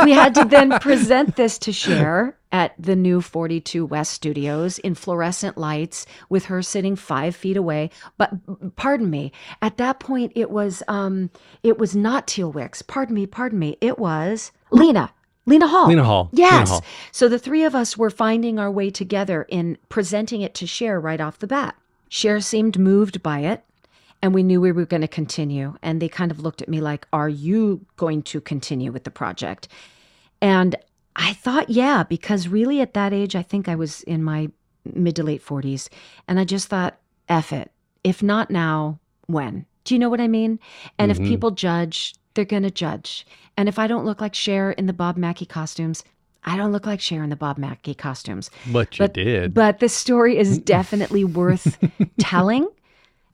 [0.03, 4.95] we had to then present this to Cher at the new 42 west studios in
[4.95, 8.31] fluorescent lights with her sitting five feet away but
[8.75, 11.29] pardon me at that point it was um
[11.63, 15.11] it was not teal wicks pardon me pardon me it was lena
[15.45, 16.29] lena hall Lena Hall.
[16.31, 16.83] Lena yes Hall.
[17.11, 20.99] so the three of us were finding our way together in presenting it to Cher
[20.99, 21.75] right off the bat.
[22.07, 23.63] Cher seemed moved by it,
[24.23, 25.75] and we knew we were going to continue.
[25.83, 29.11] And they kind of looked at me like, Are you going to continue with the
[29.11, 29.67] project?
[30.41, 30.75] And
[31.15, 34.49] I thought, yeah, because really at that age, I think I was in my
[34.85, 35.89] mid to late 40s.
[36.27, 36.97] And I just thought,
[37.29, 37.71] F it.
[38.03, 39.65] If not now, when?
[39.83, 40.57] Do you know what I mean?
[40.97, 41.27] And if mm-hmm.
[41.27, 43.27] people judge, they're going to judge.
[43.57, 46.03] And if I don't look like Cher in the Bob Mackie costumes,
[46.45, 48.49] I don't look like Cher in the Bob Mackie costumes.
[48.71, 49.53] But you But- did.
[49.53, 51.77] But the story is definitely worth
[52.19, 52.67] telling.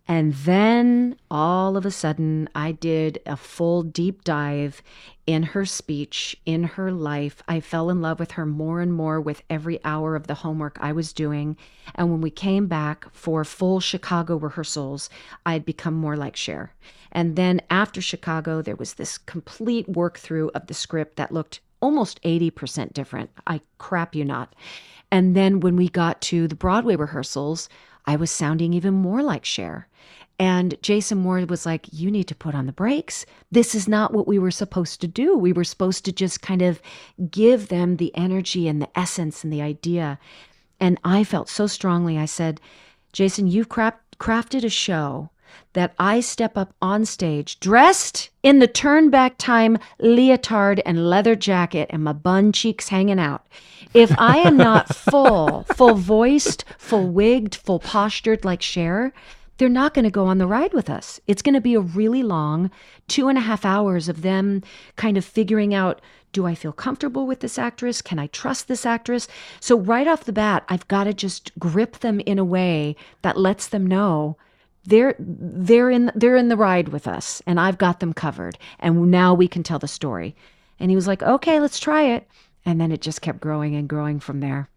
[0.09, 4.81] And then all of a sudden, I did a full deep dive
[5.27, 7.43] in her speech, in her life.
[7.47, 10.79] I fell in love with her more and more with every hour of the homework
[10.81, 11.57] I was doing.
[11.93, 15.11] And when we came back for full Chicago rehearsals,
[15.45, 16.73] I'd become more like Cher.
[17.11, 21.59] And then after Chicago, there was this complete work through of the script that looked
[21.81, 23.29] almost 80% different.
[23.45, 24.55] I crap you not.
[25.11, 27.69] And then when we got to the Broadway rehearsals,
[28.05, 29.87] I was sounding even more like Cher.
[30.39, 33.25] And Jason Moore was like, You need to put on the brakes.
[33.51, 35.37] This is not what we were supposed to do.
[35.37, 36.81] We were supposed to just kind of
[37.29, 40.17] give them the energy and the essence and the idea.
[40.79, 42.17] And I felt so strongly.
[42.17, 42.61] I said,
[43.11, 45.29] Jason, you've craft- crafted a show
[45.73, 51.35] that I step up on stage dressed in the turn back time leotard and leather
[51.35, 53.45] jacket and my bun cheeks hanging out.
[53.93, 59.13] If I am not full, full voiced, full wigged, full postured like Cher,
[59.57, 61.19] they're not going to go on the ride with us.
[61.27, 62.71] It's going to be a really long
[63.07, 64.63] two and a half hours of them
[64.95, 68.01] kind of figuring out do I feel comfortable with this actress?
[68.01, 69.27] Can I trust this actress?
[69.59, 73.37] So, right off the bat, I've got to just grip them in a way that
[73.37, 74.37] lets them know
[74.85, 79.11] they're they're in they're in the ride with us and I've got them covered and
[79.11, 80.35] now we can tell the story.
[80.79, 82.27] And he was like, "Okay, let's try it."
[82.65, 84.69] And then it just kept growing and growing from there.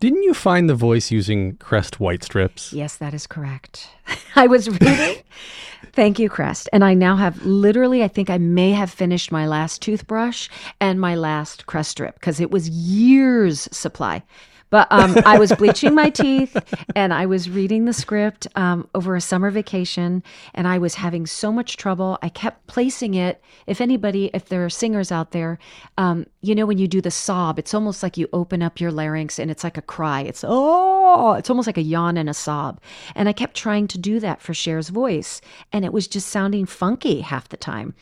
[0.00, 2.72] Didn't you find the voice using Crest white strips?
[2.72, 3.88] Yes, that is correct.
[4.36, 5.22] I was reading.
[5.92, 6.68] Thank you, Crest.
[6.72, 10.48] And I now have literally, I think I may have finished my last toothbrush
[10.80, 14.22] and my last Crest strip because it was years' supply.
[14.70, 16.56] But um, I was bleaching my teeth
[16.96, 20.22] and I was reading the script um, over a summer vacation,
[20.52, 22.18] and I was having so much trouble.
[22.22, 23.40] I kept placing it.
[23.66, 25.58] If anybody, if there are singers out there,
[25.96, 28.90] um, you know, when you do the sob, it's almost like you open up your
[28.90, 30.22] larynx and it's like a cry.
[30.22, 32.80] It's, oh, it's almost like a yawn and a sob.
[33.14, 35.40] And I kept trying to do that for Cher's voice,
[35.72, 37.94] and it was just sounding funky half the time.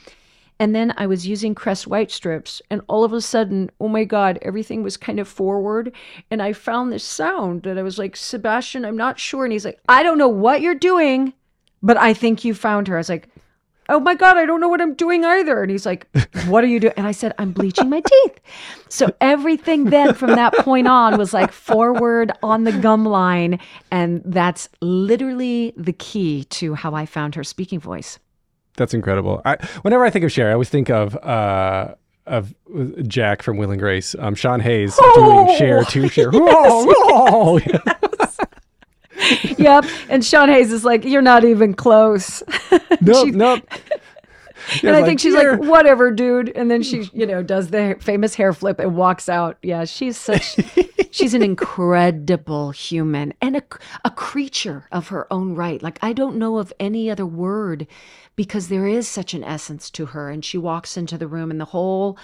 [0.58, 4.04] And then I was using Crest White strips, and all of a sudden, oh my
[4.04, 5.92] God, everything was kind of forward.
[6.30, 9.44] And I found this sound that I was like, Sebastian, I'm not sure.
[9.44, 11.32] And he's like, I don't know what you're doing,
[11.82, 12.96] but I think you found her.
[12.96, 13.28] I was like,
[13.88, 15.62] oh my God, I don't know what I'm doing either.
[15.62, 16.06] And he's like,
[16.46, 16.94] what are you doing?
[16.96, 18.40] And I said, I'm bleaching my teeth.
[18.88, 23.58] So everything then from that point on was like forward on the gum line.
[23.90, 28.18] And that's literally the key to how I found her speaking voice.
[28.76, 29.42] That's incredible.
[29.44, 31.94] I, whenever I think of Cher, I always think of uh,
[32.26, 32.54] of
[33.06, 36.30] Jack from Will and Grace, um, Sean Hayes doing Cher to Cher.
[36.34, 37.60] Oh, oh.
[39.58, 39.84] yep.
[40.08, 42.42] And Sean Hayes is like, you're not even close.
[43.00, 43.60] Nope, She- nope.
[44.82, 46.50] And I like, think she's "Here." like, whatever, dude.
[46.50, 49.58] And then she, you know, does the famous hair flip and walks out.
[49.62, 50.56] Yeah, she's such,
[51.10, 53.62] she's an incredible human and a,
[54.04, 55.82] a creature of her own right.
[55.82, 57.86] Like, I don't know of any other word
[58.36, 60.30] because there is such an essence to her.
[60.30, 62.18] And she walks into the room and the whole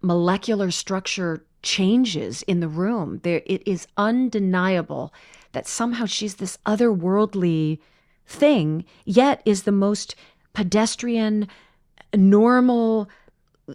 [0.00, 3.20] molecular structure changes in the room.
[3.22, 5.12] There, it is undeniable
[5.52, 7.78] that somehow she's this otherworldly
[8.26, 10.14] thing, yet is the most
[10.54, 11.48] pedestrian,
[12.14, 13.08] normal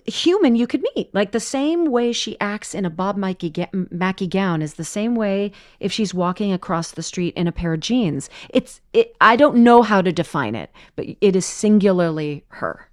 [0.06, 1.14] human you could meet.
[1.14, 4.84] Like the same way she acts in a Bob Mackie, ga- Mackie gown is the
[4.84, 8.30] same way if she's walking across the street in a pair of jeans.
[8.50, 12.90] It's it, I don't know how to define it, but it is singularly her.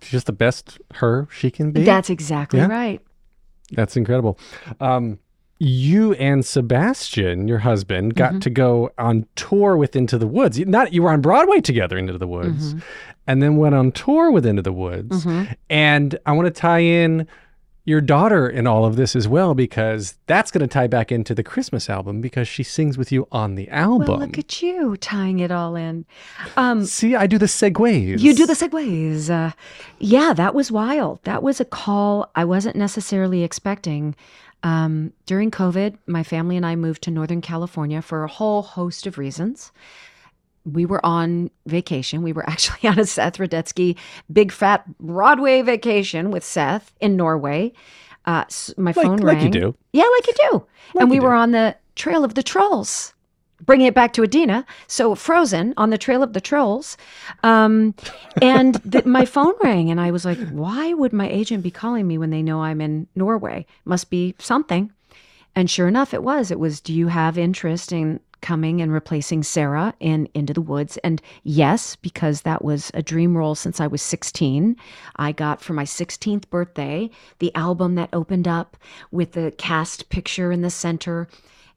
[0.00, 1.82] She's just the best her she can be.
[1.82, 2.68] That's exactly Yeah.
[2.68, 3.00] right.
[3.72, 4.38] That's incredible.
[4.80, 5.18] Um,
[5.58, 8.38] you and Sebastian, your husband, got Mm-hmm.
[8.40, 10.58] to go on tour with Into the Woods.
[10.58, 12.80] You- Not you were on Broadway together, Into the Woods, Mm-hmm.
[13.26, 15.26] and then went on tour with Into the Woods.
[15.70, 17.26] And I want to tie in
[17.88, 21.32] your daughter in all of this as well because that's going to tie back into
[21.36, 24.08] the Christmas album because she sings with you on the album.
[24.08, 26.04] Well, look at you tying it all in.
[26.56, 28.18] Um, See, I do the segues.
[28.18, 29.30] You do the segues.
[29.30, 29.52] Uh,
[30.00, 31.20] yeah, that was wild.
[31.22, 34.16] That was a call I wasn't necessarily expecting.
[34.62, 39.06] Um, during COVID, my family and I moved to Northern California for a whole host
[39.06, 39.70] of reasons.
[40.64, 42.22] We were on vacation.
[42.22, 43.96] We were actually on a Seth Rudetsky
[44.32, 47.72] big fat Broadway vacation with Seth in Norway.
[48.24, 48.44] Uh,
[48.76, 49.50] my Like- phone like you rang.
[49.52, 49.76] do.
[49.92, 50.66] Yeah, like you do.
[51.00, 51.36] and we you were do.
[51.36, 53.14] on the Trail of the Trolls
[53.64, 54.66] bringing it back to Idina.
[54.86, 56.96] So Frozen on the Trail of the Trolls.
[57.42, 57.94] Um,
[58.42, 62.18] and my phone rang, and I was like, why would my agent be calling me
[62.18, 63.66] when they know I'm in Norway?
[63.84, 64.92] Must be something.
[65.54, 66.50] And sure enough, it was.
[66.50, 70.98] It was, do you have interest in coming and replacing Sara in Into the Woods?
[70.98, 74.76] And yes, because that was a dream role since I was 16.
[75.16, 78.76] I got for my 16th birthday the album that opened up
[79.10, 81.26] with the cast picture in the center.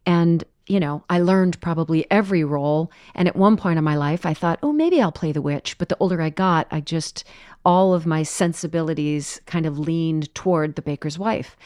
[0.05, 2.91] And, you know, I learned probably every role.
[3.15, 5.77] And at one point in my life, I thought, oh, maybe I'll play the witch.
[5.77, 7.23] But the older I got, I just,
[7.65, 11.57] all of my sensibilities kind of leaned toward the baker's wife.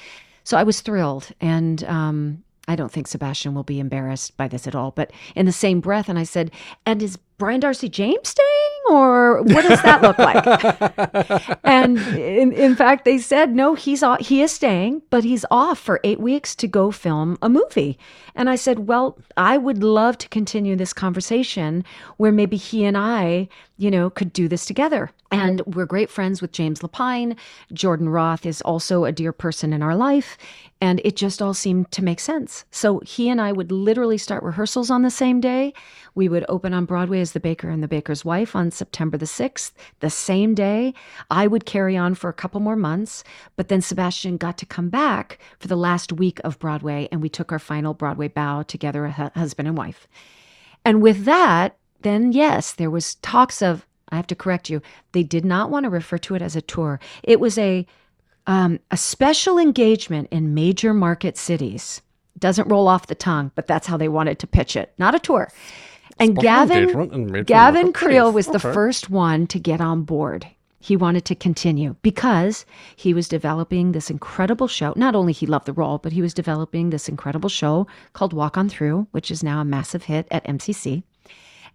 [0.46, 1.30] So I was thrilled.
[1.42, 4.92] And um, I don't think Sebastian will be embarrassed by this at all.
[4.92, 6.52] But in the same breath, and I said,
[6.86, 8.73] and is Brian Darcy James staying?
[8.90, 11.58] Or what does that look like?
[11.64, 15.80] and in, in fact, they said, no, he's off, he is staying, but he's off
[15.80, 17.98] for eight weeks to go film a movie.
[18.36, 21.86] And I said, well, I would love to continue this conversation
[22.18, 23.48] where maybe he and I
[23.78, 25.10] you know, could do this together.
[25.32, 27.36] And we're great friends with James Lapine.
[27.72, 30.38] Jordan Roth is also a dear person in our life.
[30.80, 32.66] And it just all seemed to make sense.
[32.70, 35.74] So he and I would literally start rehearsals on the same day.
[36.14, 39.26] We would open on Broadway as The Baker and the Baker's Wife on September the
[39.26, 39.72] 6th,
[40.02, 40.94] the same day.
[41.32, 43.24] I would carry on for a couple more months,
[43.56, 47.30] but then Sebastian got to come back for the last week of Broadway, and we
[47.30, 50.08] took our final Broadway bow together, husband and wife.
[50.86, 54.82] And with that, then yes, there was talks of, I have to correct you,
[55.12, 57.00] they did not want to refer to it as a tour.
[57.24, 57.86] It was a
[58.46, 62.02] um, a special engagement in major market cities.
[62.38, 64.94] Doesn't roll off the tongue, but that's how they wanted to pitch it.
[64.98, 65.50] Not a tour.
[66.20, 70.48] And Gavin Gavin Creel was the first one to get on board.
[70.80, 72.66] He wanted to continue because
[72.98, 74.94] he was developing this incredible show.
[74.98, 78.58] Not only he loved the role, but he was developing this incredible show called Walk
[78.58, 81.04] On Through, which is now a massive hit at MCC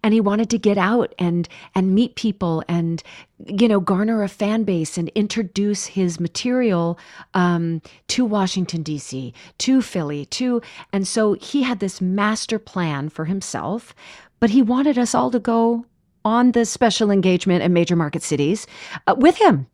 [0.03, 3.03] and he wanted to get out and and meet people and
[3.45, 6.97] you know garner a fan base and introduce his material
[7.33, 9.33] um, to Washington D.C.
[9.59, 10.61] to Philly to
[10.93, 13.93] and so he had this master plan for himself,
[14.39, 15.85] but he wanted us all to go
[16.25, 18.67] on the special engagement in major market cities
[19.07, 19.67] uh, with him.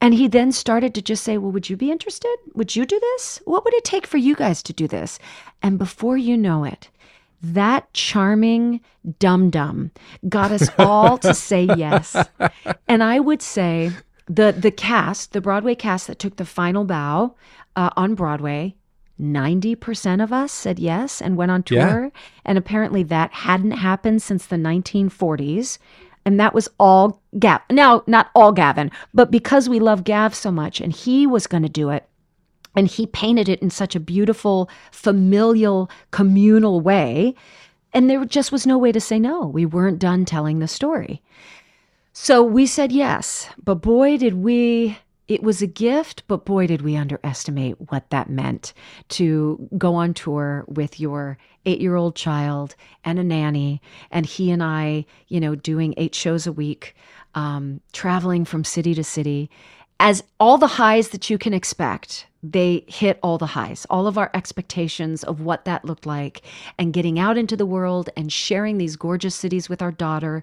[0.00, 2.36] And he then started to just say, Well, would you be interested?
[2.54, 3.40] Would you do this?
[3.44, 5.18] What would it take for you guys to do this?
[5.60, 6.88] And before you know it,
[7.42, 8.80] that charming
[9.18, 9.90] dum dum
[10.28, 12.16] got us all to say yes.
[12.88, 13.92] And I would say
[14.26, 17.34] the the cast, the Broadway cast that took the final bow
[17.76, 18.74] uh, on Broadway,
[19.20, 22.04] 90% of us said yes and went on tour.
[22.04, 22.20] Yeah.
[22.44, 25.78] And apparently that hadn't happened since the 1940s.
[26.24, 27.62] And that was all Gav.
[27.70, 31.62] Now, not all Gavin, but because we love Gav so much and he was going
[31.62, 32.06] to do it,
[32.74, 37.34] and he painted it in such a beautiful, familial, communal way.
[37.92, 39.46] And there just was no way to say no.
[39.46, 41.22] We weren't done telling the story.
[42.12, 43.48] So we said yes.
[43.62, 44.98] But boy, did we,
[45.28, 48.72] it was a gift, but boy, did we underestimate what that meant
[49.10, 51.38] to go on tour with your
[51.68, 53.80] eight year old child and a nanny.
[54.10, 56.96] And he and I, you know, doing eight shows a week,
[57.34, 59.50] um, traveling from city to city
[60.00, 64.16] as all the highs that you can expect, they hit all the highs, all of
[64.16, 66.42] our expectations of what that looked like,
[66.78, 70.42] and getting out into the world and sharing these gorgeous cities with our daughter.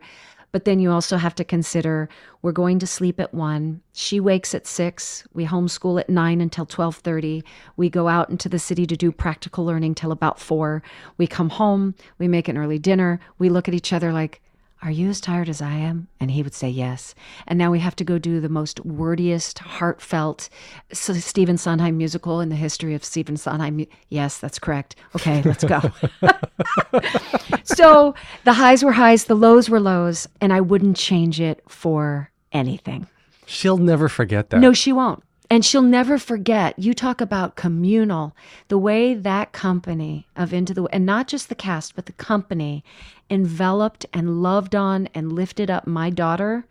[0.51, 2.07] But then you also have to consider
[2.41, 3.81] we're going to sleep at one.
[3.91, 5.27] She wakes at six.
[5.33, 7.43] We homeschool at nine until twelve thirty.
[7.75, 10.81] We go out into the city to do practical learning till about four.
[11.17, 11.93] We come home.
[12.19, 13.19] We make an early dinner.
[13.37, 14.41] We look at each other like,
[14.85, 16.07] are you as tired as I am?
[16.19, 17.15] And he would say, Yes.
[17.47, 20.47] And now we have to go do the most wordiest, heartfelt
[20.91, 23.87] Stephen Sondheim musical in the history of Stephen Sondheim.
[24.09, 24.95] Yes, that's correct.
[25.15, 25.81] Okay, let's go.
[27.63, 28.13] so
[28.43, 33.07] the highs were highs, the lows were lows, and I wouldn't change it for anything.
[33.47, 34.59] She'll never forget that.
[34.59, 35.23] No, she won't.
[35.49, 36.77] And she'll never forget.
[36.79, 38.35] You talk about communal,
[38.67, 42.83] the way that company of Into the and not just the cast, but the company
[43.29, 46.65] enveloped and loved on and lifted up my daughter.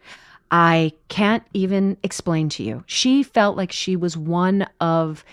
[0.50, 2.84] I can't even explain to you.
[2.86, 5.24] She felt like she was one of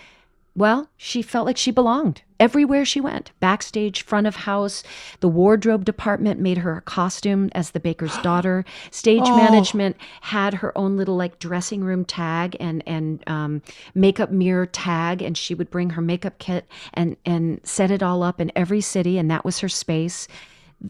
[0.56, 3.32] well, she felt like she belonged everywhere she went.
[3.40, 4.84] Backstage, front of house,
[5.20, 8.66] the wardrobe department made her a costume as the baker's daughter.
[8.90, 9.38] Stage oh.
[9.38, 13.62] management had her own little like dressing room tag and and um,
[13.94, 18.24] makeup mirror tag, and she would bring her makeup kit and and set it all
[18.24, 20.28] up in every city, and that was her space.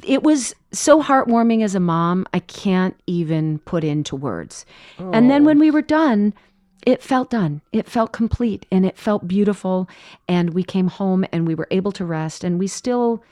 [0.06, 2.26] It was so heartwarming as a mom.
[2.34, 4.66] I can't even put into words.
[4.98, 5.12] Oh.
[5.12, 6.34] And then when we were done
[6.86, 7.62] it felt done.
[7.72, 9.90] It felt complete and it felt beautiful.
[10.28, 12.44] And we came home and we were able to rest.
[12.44, 13.24] And we still,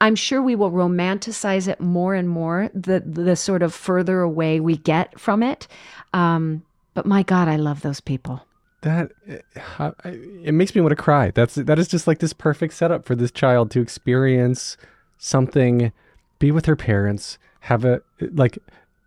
[0.00, 4.60] I'm sure we will romanticize it more and more the, the sort of further away
[4.60, 5.68] we get from it.
[6.14, 6.62] Um,
[6.94, 8.46] but my God, I love those people.
[8.82, 11.32] That it makes me want to cry.
[11.32, 14.76] That's that is just like this perfect setup for this child to experience
[15.18, 15.92] something,
[16.38, 18.58] be with her parents, have a like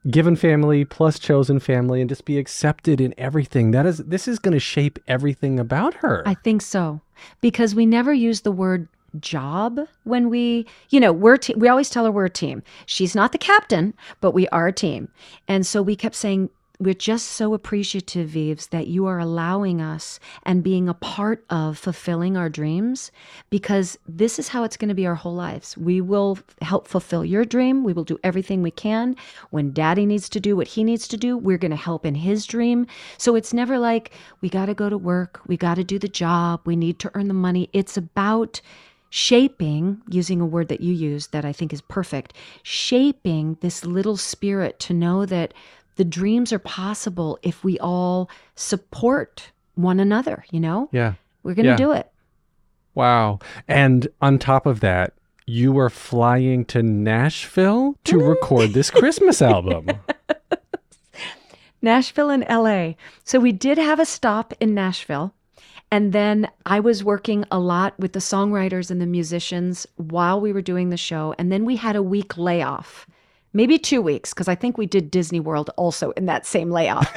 [0.09, 3.71] given family plus chosen family and just be accepted in everything.
[3.71, 6.23] That is this is going to shape everything about her.
[6.25, 7.01] I think so.
[7.41, 8.87] Because we never use the word
[9.19, 12.63] job when we you know we're te- we always tell her we're a team.
[12.85, 15.09] She's not the captain but we are a team.
[15.47, 20.17] And so we kept saying we're just so appreciative, Vives, that you are allowing us
[20.43, 23.11] and being a part of fulfilling our dreams
[23.49, 25.77] because this is how it's going to be our whole lives.
[25.77, 27.83] We will help fulfill your dream.
[27.83, 29.17] We will do everything we can.
[29.49, 32.15] When daddy needs to do what he needs to do, we're going to help in
[32.15, 32.87] his dream.
[33.17, 36.07] So it's never like we got to go to work, we got to do the
[36.07, 37.69] job, we need to earn the money.
[37.73, 38.61] It's about
[39.09, 44.17] shaping, using a word that you used that I think is perfect, shaping this little
[44.17, 45.53] spirit to know that
[45.99, 50.87] the dreams are possible if we all support one another, you know?
[50.93, 51.15] Yeah.
[51.43, 51.75] We're going to Yeah.
[51.75, 52.09] do it.
[52.95, 53.39] Wow.
[53.67, 55.11] And on top of that,
[55.45, 59.87] you are flying to Nashville to record this Christmas album.
[61.81, 62.93] Nashville and LA.
[63.25, 65.33] So we did have a stop in Nashville.
[65.91, 70.53] And then I was working a lot with the songwriters and the musicians while we
[70.53, 71.35] were doing the show.
[71.37, 73.05] And then we had a week layoff,
[73.53, 77.07] maybe two weeks, because I think we did Disney World also in that same layoff.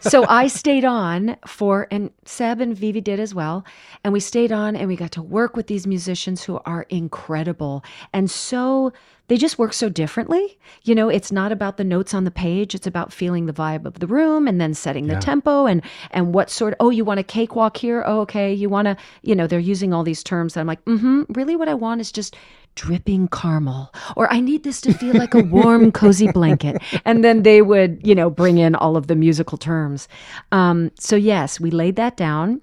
[0.00, 3.64] so I stayed on for, and Seb and Vivi did as well.
[4.02, 7.84] And we stayed on and we got to work with these musicians who are incredible.
[8.12, 8.92] And so
[9.28, 10.58] they just work so differently.
[10.82, 13.86] You know, it's not about the notes on the page, it's about feeling the vibe
[13.86, 17.20] of the room and then setting the tempo and and what sort oh, you want
[17.20, 18.02] a cakewalk here?
[18.06, 18.52] Oh, okay.
[18.52, 21.56] You want to, you know, they're using all these terms that I'm like, mm-hmm, really
[21.56, 22.36] what I want is just
[22.74, 27.42] dripping caramel or i need this to feel like a warm cozy blanket and then
[27.42, 30.08] they would you know bring in all of the musical terms
[30.52, 32.60] um, so yes we laid that down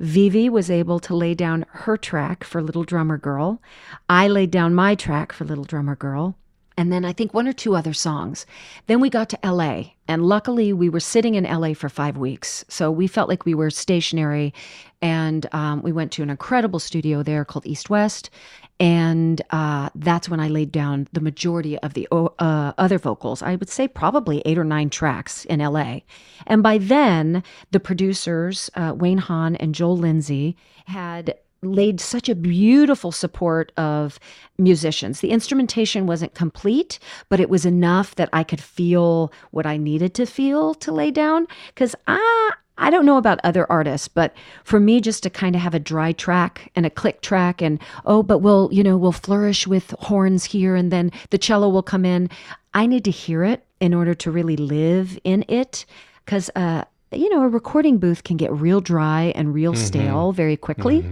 [0.00, 3.62] Vivi was able to lay down her track for Little Drummer Girl.
[4.08, 6.36] I laid down my track for Little Drummer Girl.
[6.76, 8.46] And then I think one or two other songs.
[8.88, 9.92] Then we got to LA.
[10.08, 12.64] And luckily, we were sitting in LA for five weeks.
[12.68, 14.52] So we felt like we were stationary.
[15.00, 18.30] And um, we went to an incredible studio there called East West.
[18.80, 23.42] And uh, that's when I laid down the majority of the uh, other vocals.
[23.42, 26.00] I would say probably eight or nine tracks in LA.
[26.46, 30.56] And by then, the producers, uh, Wayne Haun and Joel Lindsey,
[30.86, 34.18] had laid such a beautiful support of
[34.58, 35.20] musicians.
[35.20, 36.98] The instrumentation wasn't complete,
[37.28, 41.10] but it was enough that I could feel what I needed to feel to lay
[41.10, 41.46] down.
[41.68, 45.62] Because I, I don't know about other artists, but for me, just to kind of
[45.62, 49.12] have a dry track and a click track, and oh, but we'll, you know, we'll
[49.12, 52.28] flourish with horns here, and then the cello will come in.
[52.74, 55.84] I need to hear it in order to really live in it.
[56.24, 60.56] Because, uh, you know, a recording booth can get real dry and real stale very
[60.56, 61.04] quickly.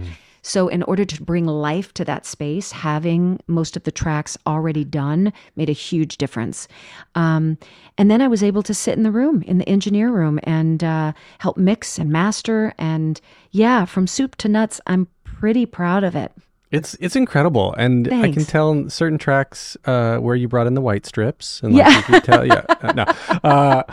[0.45, 4.83] So, in order to bring life to that space, having most of the tracks already
[4.83, 6.67] done made a huge difference.
[7.15, 7.57] Um,
[7.97, 10.83] and then I was able to sit in the room, in the engineer room, and
[10.83, 12.73] uh, help mix and master.
[12.77, 13.21] And
[13.51, 16.33] yeah, from soup to nuts, I'm pretty proud of it.
[16.71, 20.73] It's it's incredible, and I can tell in certain tracks uh, where you brought in
[20.73, 21.61] the white strips.
[21.63, 21.87] And Yeah.
[21.87, 23.05] like you can tell, yeah, uh, no.
[23.43, 23.83] Uh,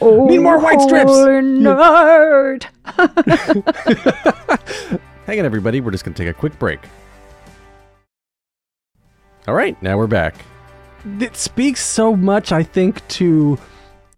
[0.00, 1.12] Oh, Need more white strips!
[1.12, 2.64] Nerd.
[5.26, 5.80] hang on, everybody.
[5.80, 6.80] We're just gonna take a quick break.
[9.48, 10.36] All right, now we're back.
[11.20, 13.58] It speaks so much, I think, to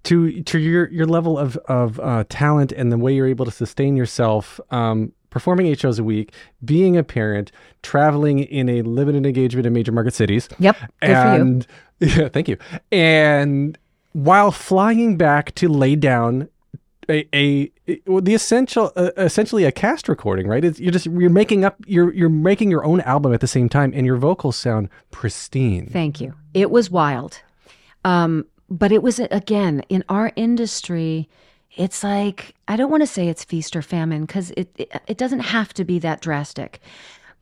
[0.04, 3.50] to to your your level of of uh, talent and the way you're able to
[3.50, 4.60] sustain yourself.
[4.70, 6.32] Um, performing eight shows a week,
[6.64, 7.50] being a parent,
[7.82, 10.48] traveling in a limited engagement in major market cities.
[10.58, 11.16] Yep, good for you.
[11.16, 11.66] and
[12.00, 12.58] yeah, thank you.
[12.92, 13.78] And
[14.12, 16.48] while flying back to lay down
[17.08, 20.64] a, a, well, the essential uh, essentially a cast recording, right?
[20.64, 23.68] It's, you're just you're making up you're you're making your own album at the same
[23.68, 25.88] time, and your vocals sound pristine.
[25.90, 26.34] Thank you.
[26.52, 27.40] It was wild.
[28.04, 31.28] Um, but it was, again, in our industry,
[31.76, 35.18] it's like, I don't want to say it's feast or famine because it, it, it
[35.18, 36.80] doesn't have to be that drastic.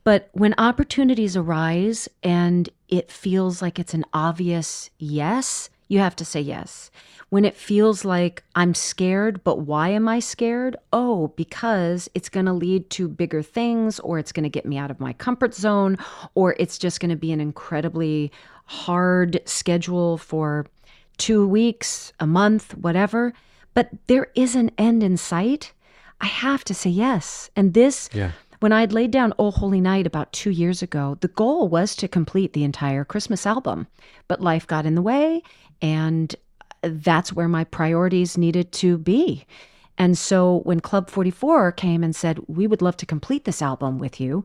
[0.04, 6.24] But when opportunities arise and it feels like it's an obvious yes, you have to
[6.24, 6.90] say yes.
[7.28, 10.76] When it feels like I'm scared, but why am I scared?
[10.92, 14.78] Oh, because it's going to lead to bigger things, or it's going to get me
[14.78, 15.96] out of my comfort zone,
[16.34, 18.32] or it's just going to be an incredibly
[18.66, 20.66] hard schedule for
[21.18, 23.32] two weeks, a month, whatever.
[23.74, 25.72] But there is an end in sight.
[26.20, 27.50] I have to say yes.
[27.56, 28.32] And this, Yeah.
[28.60, 32.08] when I'd laid down Oh Holy Night about two years ago, the goal was to
[32.08, 33.86] complete the entire Christmas album.
[34.28, 35.42] But life got in the way,
[35.82, 36.34] and
[36.82, 39.44] that's where my priorities needed to be.
[39.98, 43.98] And so when Club 44 came and said, We would love to complete this album
[43.98, 44.44] with you.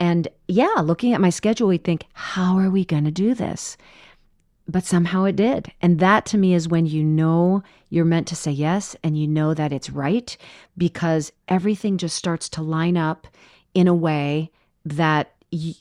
[0.00, 3.76] And yeah, looking at my schedule, we'd think, How are we going to do this?
[4.66, 5.72] But somehow it did.
[5.80, 9.26] And that to me is when you know you're meant to say yes and you
[9.26, 10.36] know that it's right
[10.76, 13.26] because everything just starts to line up
[13.74, 14.50] in a way
[14.84, 15.32] that,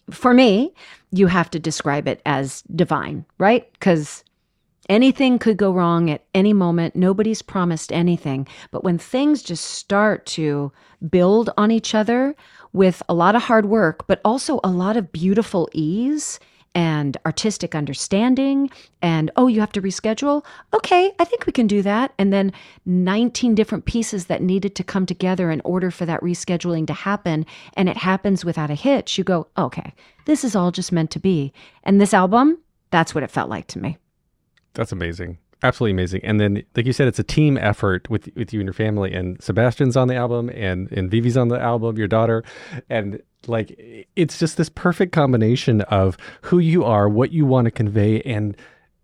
[0.09, 0.73] for me,
[1.11, 3.69] you have to describe it as divine, right?
[3.73, 4.23] Because
[4.89, 6.95] anything could go wrong at any moment.
[6.95, 8.47] Nobody's promised anything.
[8.71, 10.71] But when things just start to
[11.09, 12.35] build on each other
[12.73, 16.39] with a lot of hard work, but also a lot of beautiful ease
[16.75, 18.69] and artistic understanding
[19.01, 22.53] and oh you have to reschedule okay i think we can do that and then
[22.85, 27.47] 19 different pieces that needed to come together in order for that rescheduling to happen
[27.73, 29.91] and it happens without a hitch you go okay
[30.25, 31.51] this is all just meant to be
[31.83, 32.59] and this album
[32.91, 33.97] that's what it felt like to me
[34.77, 35.39] That's amazing.
[35.63, 36.21] Absolutely amazing.
[36.23, 39.11] And then, like you said, it's a team effort with with you and your family.
[39.11, 42.43] And Sebastian's on the album, and and Vivi's on the album, your daughter,
[42.87, 43.75] and like
[44.15, 48.55] it's just this perfect combination of who you are, what you want to convey, and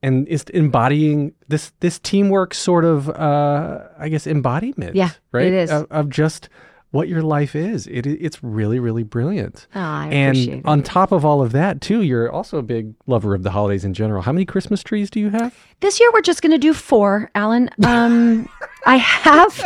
[0.04, 4.96] and it's embodying this this teamwork sort of, uh, I guess, embodiment.
[4.96, 5.48] Yeah, right.
[5.48, 5.72] it is.
[5.72, 6.50] of, of just
[6.94, 7.88] what your life is.
[7.88, 9.66] It it's really really brilliant.
[9.74, 10.66] Oh, I and appreciate it.
[10.66, 13.84] on top of all of that, too, you're also a big lover of the holidays
[13.84, 14.22] in general.
[14.22, 15.58] How many Christmas trees do you have?
[15.80, 17.72] This year we're just going to do four, Alan.
[17.84, 18.48] Um,
[18.86, 19.60] I have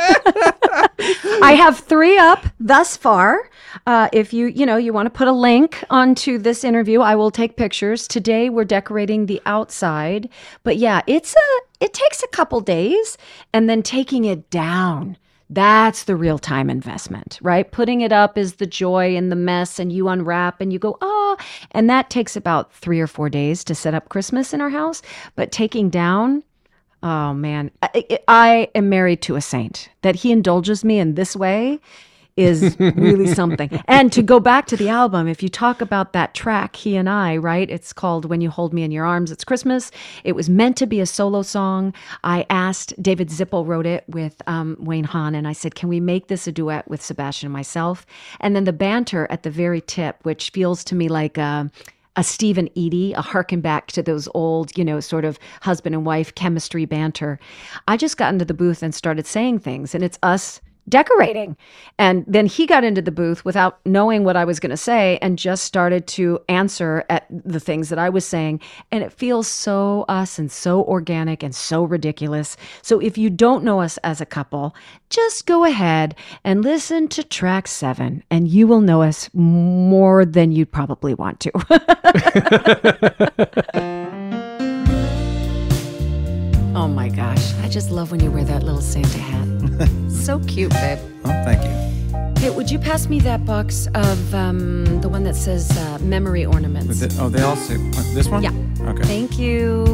[1.43, 3.49] I have three up thus far.
[3.85, 7.15] Uh, if you you know you want to put a link onto this interview, I
[7.15, 8.07] will take pictures.
[8.07, 10.29] Today we're decorating the outside,
[10.63, 13.17] but yeah, it's a it takes a couple days,
[13.51, 15.17] and then taking it down.
[15.49, 17.71] That's the real time investment, right?
[17.71, 20.97] Putting it up is the joy and the mess, and you unwrap and you go,
[21.01, 21.37] oh,
[21.71, 25.01] and that takes about three or four days to set up Christmas in our house.
[25.35, 26.43] But taking down,
[27.01, 29.89] oh man, I, I I am married to a saint.
[30.01, 31.79] That he indulges me in this way
[32.37, 33.69] is really something.
[33.87, 37.09] And to go back to the album, if you talk about that track, he and
[37.09, 37.69] I, right?
[37.69, 39.91] It's called When You Hold Me in Your Arms, It's Christmas.
[40.23, 41.93] It was meant to be a solo song.
[42.23, 45.99] I asked, David Zippel wrote it with um, Wayne Haun, and I said, can we
[45.99, 48.05] make this a duet with Sebastian and myself?
[48.39, 51.71] And then the banter at the very tip, which feels to me like a,
[52.15, 55.95] a Steve and Eydie, a harken back to those old, you know, sort of husband
[55.95, 57.39] and wife chemistry banter.
[57.87, 61.57] I just got into the booth and started saying things, and it's us decorating.
[61.99, 65.17] And then he got into the booth without knowing what I was going to say
[65.21, 68.61] and just started to answer at the things that I was saying.
[68.91, 72.57] And it feels so us and so organic and so ridiculous.
[72.81, 74.75] So if you don't know us as a couple,
[75.09, 80.51] just go ahead and listen to track seven, and you will know us more than
[80.51, 81.51] you'd probably want to.
[86.75, 87.53] oh my gosh.
[87.55, 89.89] I just love when you wear that little Santa hat.
[90.27, 90.99] so cute, babe.
[91.23, 92.41] Oh, thank you.
[92.41, 96.45] Hey, would you pass me that box of um, the one that says uh, memory
[96.45, 97.01] ornaments?
[97.17, 98.43] Oh, they all say uh, this one.
[98.43, 98.51] Yeah.
[98.89, 99.03] Okay.
[99.03, 99.85] Thank you.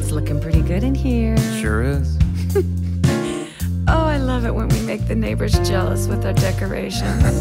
[0.00, 1.36] It's looking pretty good in here.
[1.60, 2.16] Sure is.
[3.90, 7.40] Oh, I love it when we make the neighbors jealous with our decorations.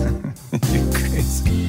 [0.72, 1.68] You're crazy.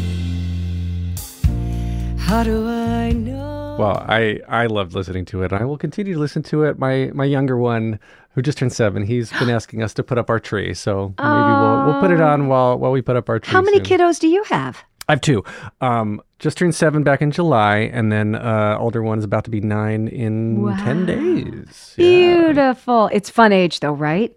[2.16, 3.58] How do I know?
[3.79, 5.53] Well, I I loved listening to it.
[5.53, 6.79] I will continue to listen to it.
[6.79, 7.99] My my younger one,
[8.33, 10.74] who just turned seven, he's been asking us to put up our tree.
[10.74, 13.53] So maybe we'll we'll put it on while while we put up our tree.
[13.53, 13.99] How many soon.
[13.99, 14.83] kiddos do you have?
[15.09, 15.43] I have two.
[15.81, 19.51] Um, just turned seven back in July, and then uh, older one is about to
[19.51, 21.95] be nine in ten days.
[21.97, 22.05] Yeah.
[22.53, 23.09] Beautiful.
[23.12, 24.37] It's fun age though, right?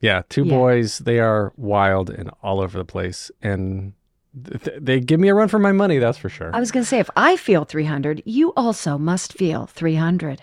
[0.00, 0.54] Yeah, two Yeah.
[0.56, 0.98] boys.
[0.98, 3.92] They are wild and all over the place, and
[4.44, 5.98] th- they give me a run for my money.
[5.98, 6.50] That's for sure.
[6.54, 10.42] I was going to say, if I feel 300, you also must feel 300.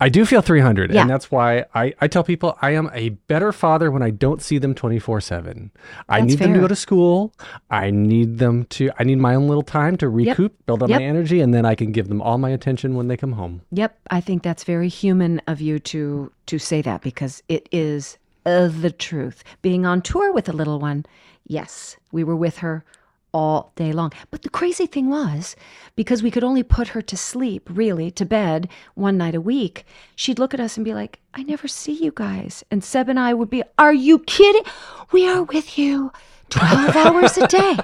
[0.00, 1.02] I do feel 300, Yeah.
[1.02, 4.42] and that's why I, I tell people I am a better father when I don't
[4.42, 5.70] see them 24 7.
[6.08, 7.32] I That's need them to go to school.
[7.70, 10.98] I need them to, I need my own little time to recoup, build up Yep.
[11.00, 13.62] my energy, and then I can give them all my attention when they come home.
[13.70, 18.18] Yep, I think that's very human of you to to say that because it is
[18.46, 19.44] uh, the truth.
[19.62, 21.06] Being on tour with a little one,
[21.46, 22.84] yes, we were with her
[23.32, 24.12] all day long.
[24.30, 25.56] But the crazy thing was,
[25.96, 29.84] because we could only put her to sleep, really, to bed one night a week,
[30.16, 33.18] she'd look at us and be like, "I never see you guys." And Seb and
[33.18, 34.64] I would be, "Are you kidding?
[35.12, 36.12] We are with you."
[36.50, 37.76] 12 hours a day.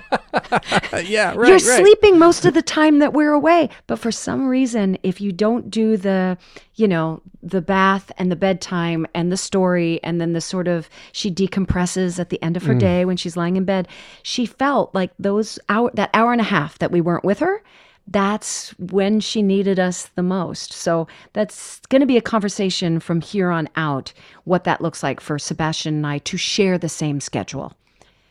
[1.04, 1.48] yeah, right.
[1.48, 3.68] You're sleeping most of the time that we're away.
[3.86, 6.38] But for some reason, if you don't do the,
[6.74, 10.88] you know, the bath and the bedtime and the story, and then the sort of
[11.12, 12.80] she decompresses at the end of her mm.
[12.80, 13.88] day when she's lying in bed,
[14.22, 17.62] she felt like those hour that hour and a half that we weren't with her.
[18.06, 20.72] That's when she needed us the most.
[20.74, 24.12] So that's going to be a conversation from here on out,
[24.44, 27.72] what that looks like for Sebastian and I to share the same schedule.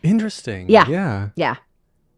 [0.04, 0.70] Interesting.
[0.70, 0.88] Yeah.
[0.88, 1.30] Yeah.
[1.36, 1.56] Yeah.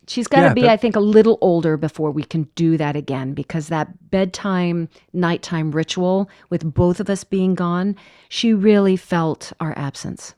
[0.07, 2.77] She's got to Yeah, be, that- I think, a little older before we can do
[2.77, 7.95] that again because that bedtime, nighttime ritual with both of us being gone,
[8.29, 10.35] she really felt our absence.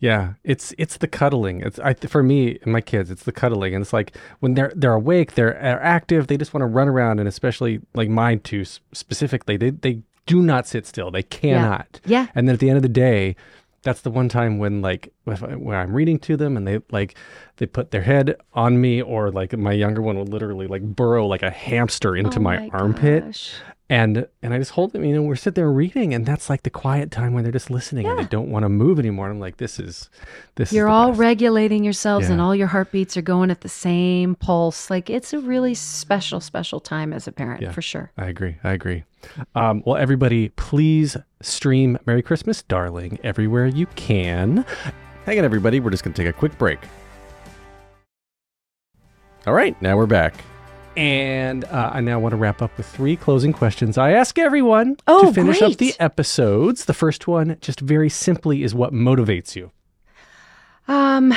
[0.00, 1.60] Yeah, it's it's the cuddling.
[1.60, 4.72] It's I for me and my kids, it's the cuddling, and it's like when they're
[4.74, 8.40] they're awake, they're, they're active, they just want to run around, and especially like mine
[8.40, 12.00] too, specifically, they they do not sit still, they cannot.
[12.06, 12.28] Yeah.
[12.34, 13.36] And then at the end of the day,
[13.82, 17.14] That's the one time when like when I'm reading to them and they like
[17.56, 21.26] they put their head on me or like my younger one would literally like burrow
[21.26, 23.54] like a hamster into Oh my, armpit gosh.
[23.90, 26.62] And and I just hold them, you know, we're sitting there reading and that's like
[26.62, 29.26] the quiet time when they're just listening and they don't want to move anymore.
[29.26, 30.08] And I'm like, this is
[30.54, 31.18] this You're is all best.
[31.20, 34.88] regulating yourselves and all your heartbeats are going at the same pulse.
[34.90, 37.72] Like it's a really special, special time as a parent, Yeah.
[37.72, 38.12] for sure.
[38.16, 38.56] I agree.
[38.62, 39.02] I agree.
[39.56, 44.64] Um, well, everybody, please stream Merry Christmas, Darling everywhere you can.
[45.26, 45.80] Hang on, everybody.
[45.80, 46.78] We're just going to take a quick break.
[49.46, 50.34] All right, now we're back.
[51.00, 54.98] And uh, I now want to wrap up with three closing questions I ask everyone
[55.06, 56.84] Oh, to finish up the episodes.
[56.84, 59.72] The first one, just very simply, is what motivates you?
[60.88, 61.32] Um,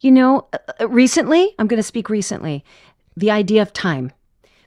[0.00, 2.64] you know, uh, recently, I'm going to speak recently,
[3.16, 4.12] the idea of time,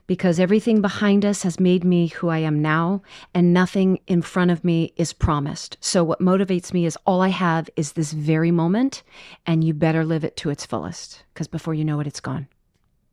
[0.06, 3.00] because everything behind us has made me who I am now,
[3.32, 5.78] and nothing in front of me is promised.
[5.80, 9.02] So, what motivates me is all I have is this very moment,
[9.46, 12.46] and you better live it to its fullest, because before you know it, it's gone.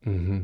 [0.07, 0.41] Hmm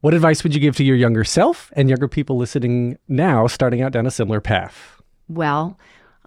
[0.00, 3.82] What advice would you give to your younger self and younger people listening now, starting
[3.82, 5.02] out down a similar path?
[5.28, 5.76] Well,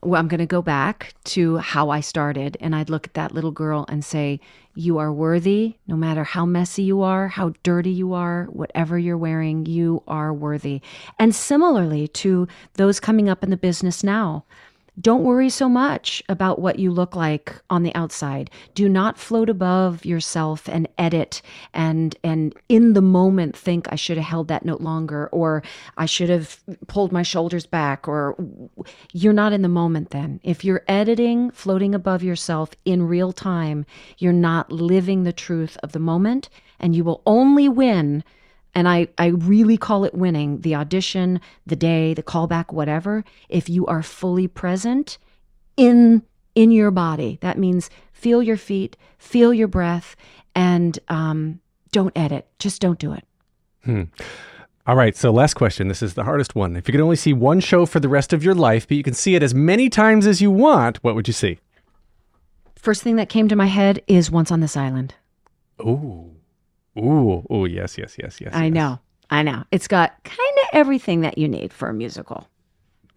[0.04, 3.34] well, I'm going to go back to how I started, and I'd look at that
[3.34, 4.40] little girl and say,
[4.74, 9.18] You are worthy, no matter how messy you are, how dirty you are, whatever you're
[9.18, 10.82] wearing, you are worthy.
[11.20, 14.44] And similarly to those coming up in the business now,
[15.02, 18.52] don't worry so much about what you look like on the outside.
[18.76, 21.42] Do not float above yourself and edit
[21.74, 25.64] and and in the moment think I should have held that note longer or
[25.98, 28.36] I should have pulled my shoulders back or
[29.12, 30.40] you're not in the moment then.
[30.44, 33.86] If you're editing, floating above yourself in real time,
[34.18, 36.50] you're not living the truth of the moment
[36.80, 38.24] and you will only win
[38.74, 43.70] and I, I really call it winning the audition, the day, the callback, whatever, if
[43.70, 45.18] you are fully present
[45.78, 46.24] in
[46.56, 47.38] in your body.
[47.42, 50.16] That means feel your feet, feel your breath,
[50.54, 51.60] and um,
[51.92, 52.48] don't edit.
[52.60, 53.26] Just don't do it.
[54.88, 55.88] All right, so last question.
[55.88, 56.76] This is the hardest one.
[56.76, 59.04] If you could only see one show for the rest of your life, but you
[59.04, 61.60] can see it as many times as you want, what would you see?
[62.76, 65.14] First thing that came to my head is Once on This Island.
[65.82, 66.32] Ooh.
[66.98, 67.46] Ooh.
[67.52, 68.54] Ooh, yes, yes, yes, yes.
[68.54, 68.74] I yes.
[68.74, 69.00] know.
[69.30, 69.64] I know.
[69.72, 72.48] It's got kind of everything that you need for a musical.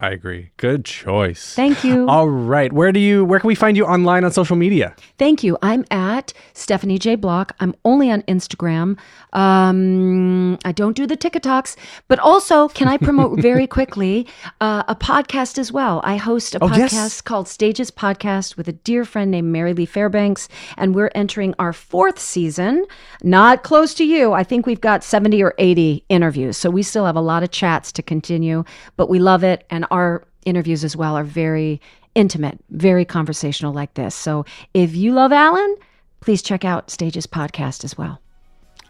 [0.01, 0.51] I agree.
[0.59, 1.55] Good choice.
[1.55, 2.07] Thank you.
[2.09, 2.73] All right.
[2.73, 4.95] Where do you where can we find you online on social media?
[5.19, 5.57] Thank you.
[5.63, 7.55] I'm at Stephanie J Block.
[7.61, 8.99] I'm only on Instagram.
[9.33, 11.77] Um, I don't do the TikToks,
[12.09, 14.27] but also, can I promote very quickly
[14.61, 16.01] uh, a podcast as well?
[16.05, 17.21] I host a Oh, podcast yes.
[17.21, 21.73] called Stages Podcast with a dear friend named Mary Lee Fairbanks, and we're entering our
[21.73, 22.85] fourth season.
[23.23, 24.33] Not close to you.
[24.33, 27.51] I think we've got 70 or 80 interviews, so we still have a lot of
[27.51, 28.65] chats to continue,
[28.97, 31.81] but we love it, and our interviews as well are very
[32.15, 34.15] intimate, very conversational like this.
[34.15, 35.77] So if you love Alan,
[36.21, 38.21] please check out Stages Podcast as well.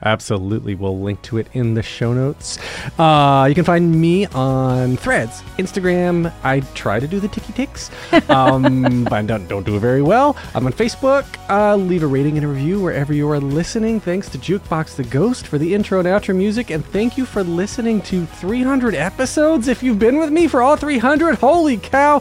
[0.03, 0.75] Absolutely.
[0.75, 2.59] We'll link to it in the show notes.
[2.99, 6.33] Uh, you can find me on Threads, Instagram.
[6.43, 7.91] I try to do the ticky ticks,
[8.29, 10.37] um, but I don't, don't do it very well.
[10.55, 11.25] I'm on Facebook.
[11.49, 13.99] Uh, leave a rating and a review wherever you are listening.
[14.01, 16.71] Thanks to Jukebox the Ghost for the intro and outro music.
[16.71, 19.69] And thank you for listening to 300 episodes.
[19.69, 22.19] If you've been with me for all 300, holy cow.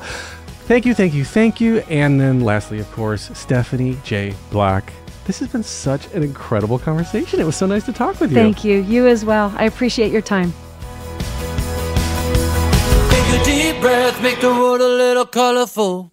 [0.67, 1.80] Thank you, thank you, thank you.
[1.89, 4.34] And then lastly, of course, Stephanie J.
[4.49, 4.91] Block.
[5.26, 7.39] This has been such an incredible conversation.
[7.39, 8.36] It was so nice to talk with you.
[8.36, 8.82] Thank you.
[8.82, 9.53] You as well.
[9.55, 10.53] I appreciate your time.
[13.09, 16.12] Take a deep breath, make the world a little colorful.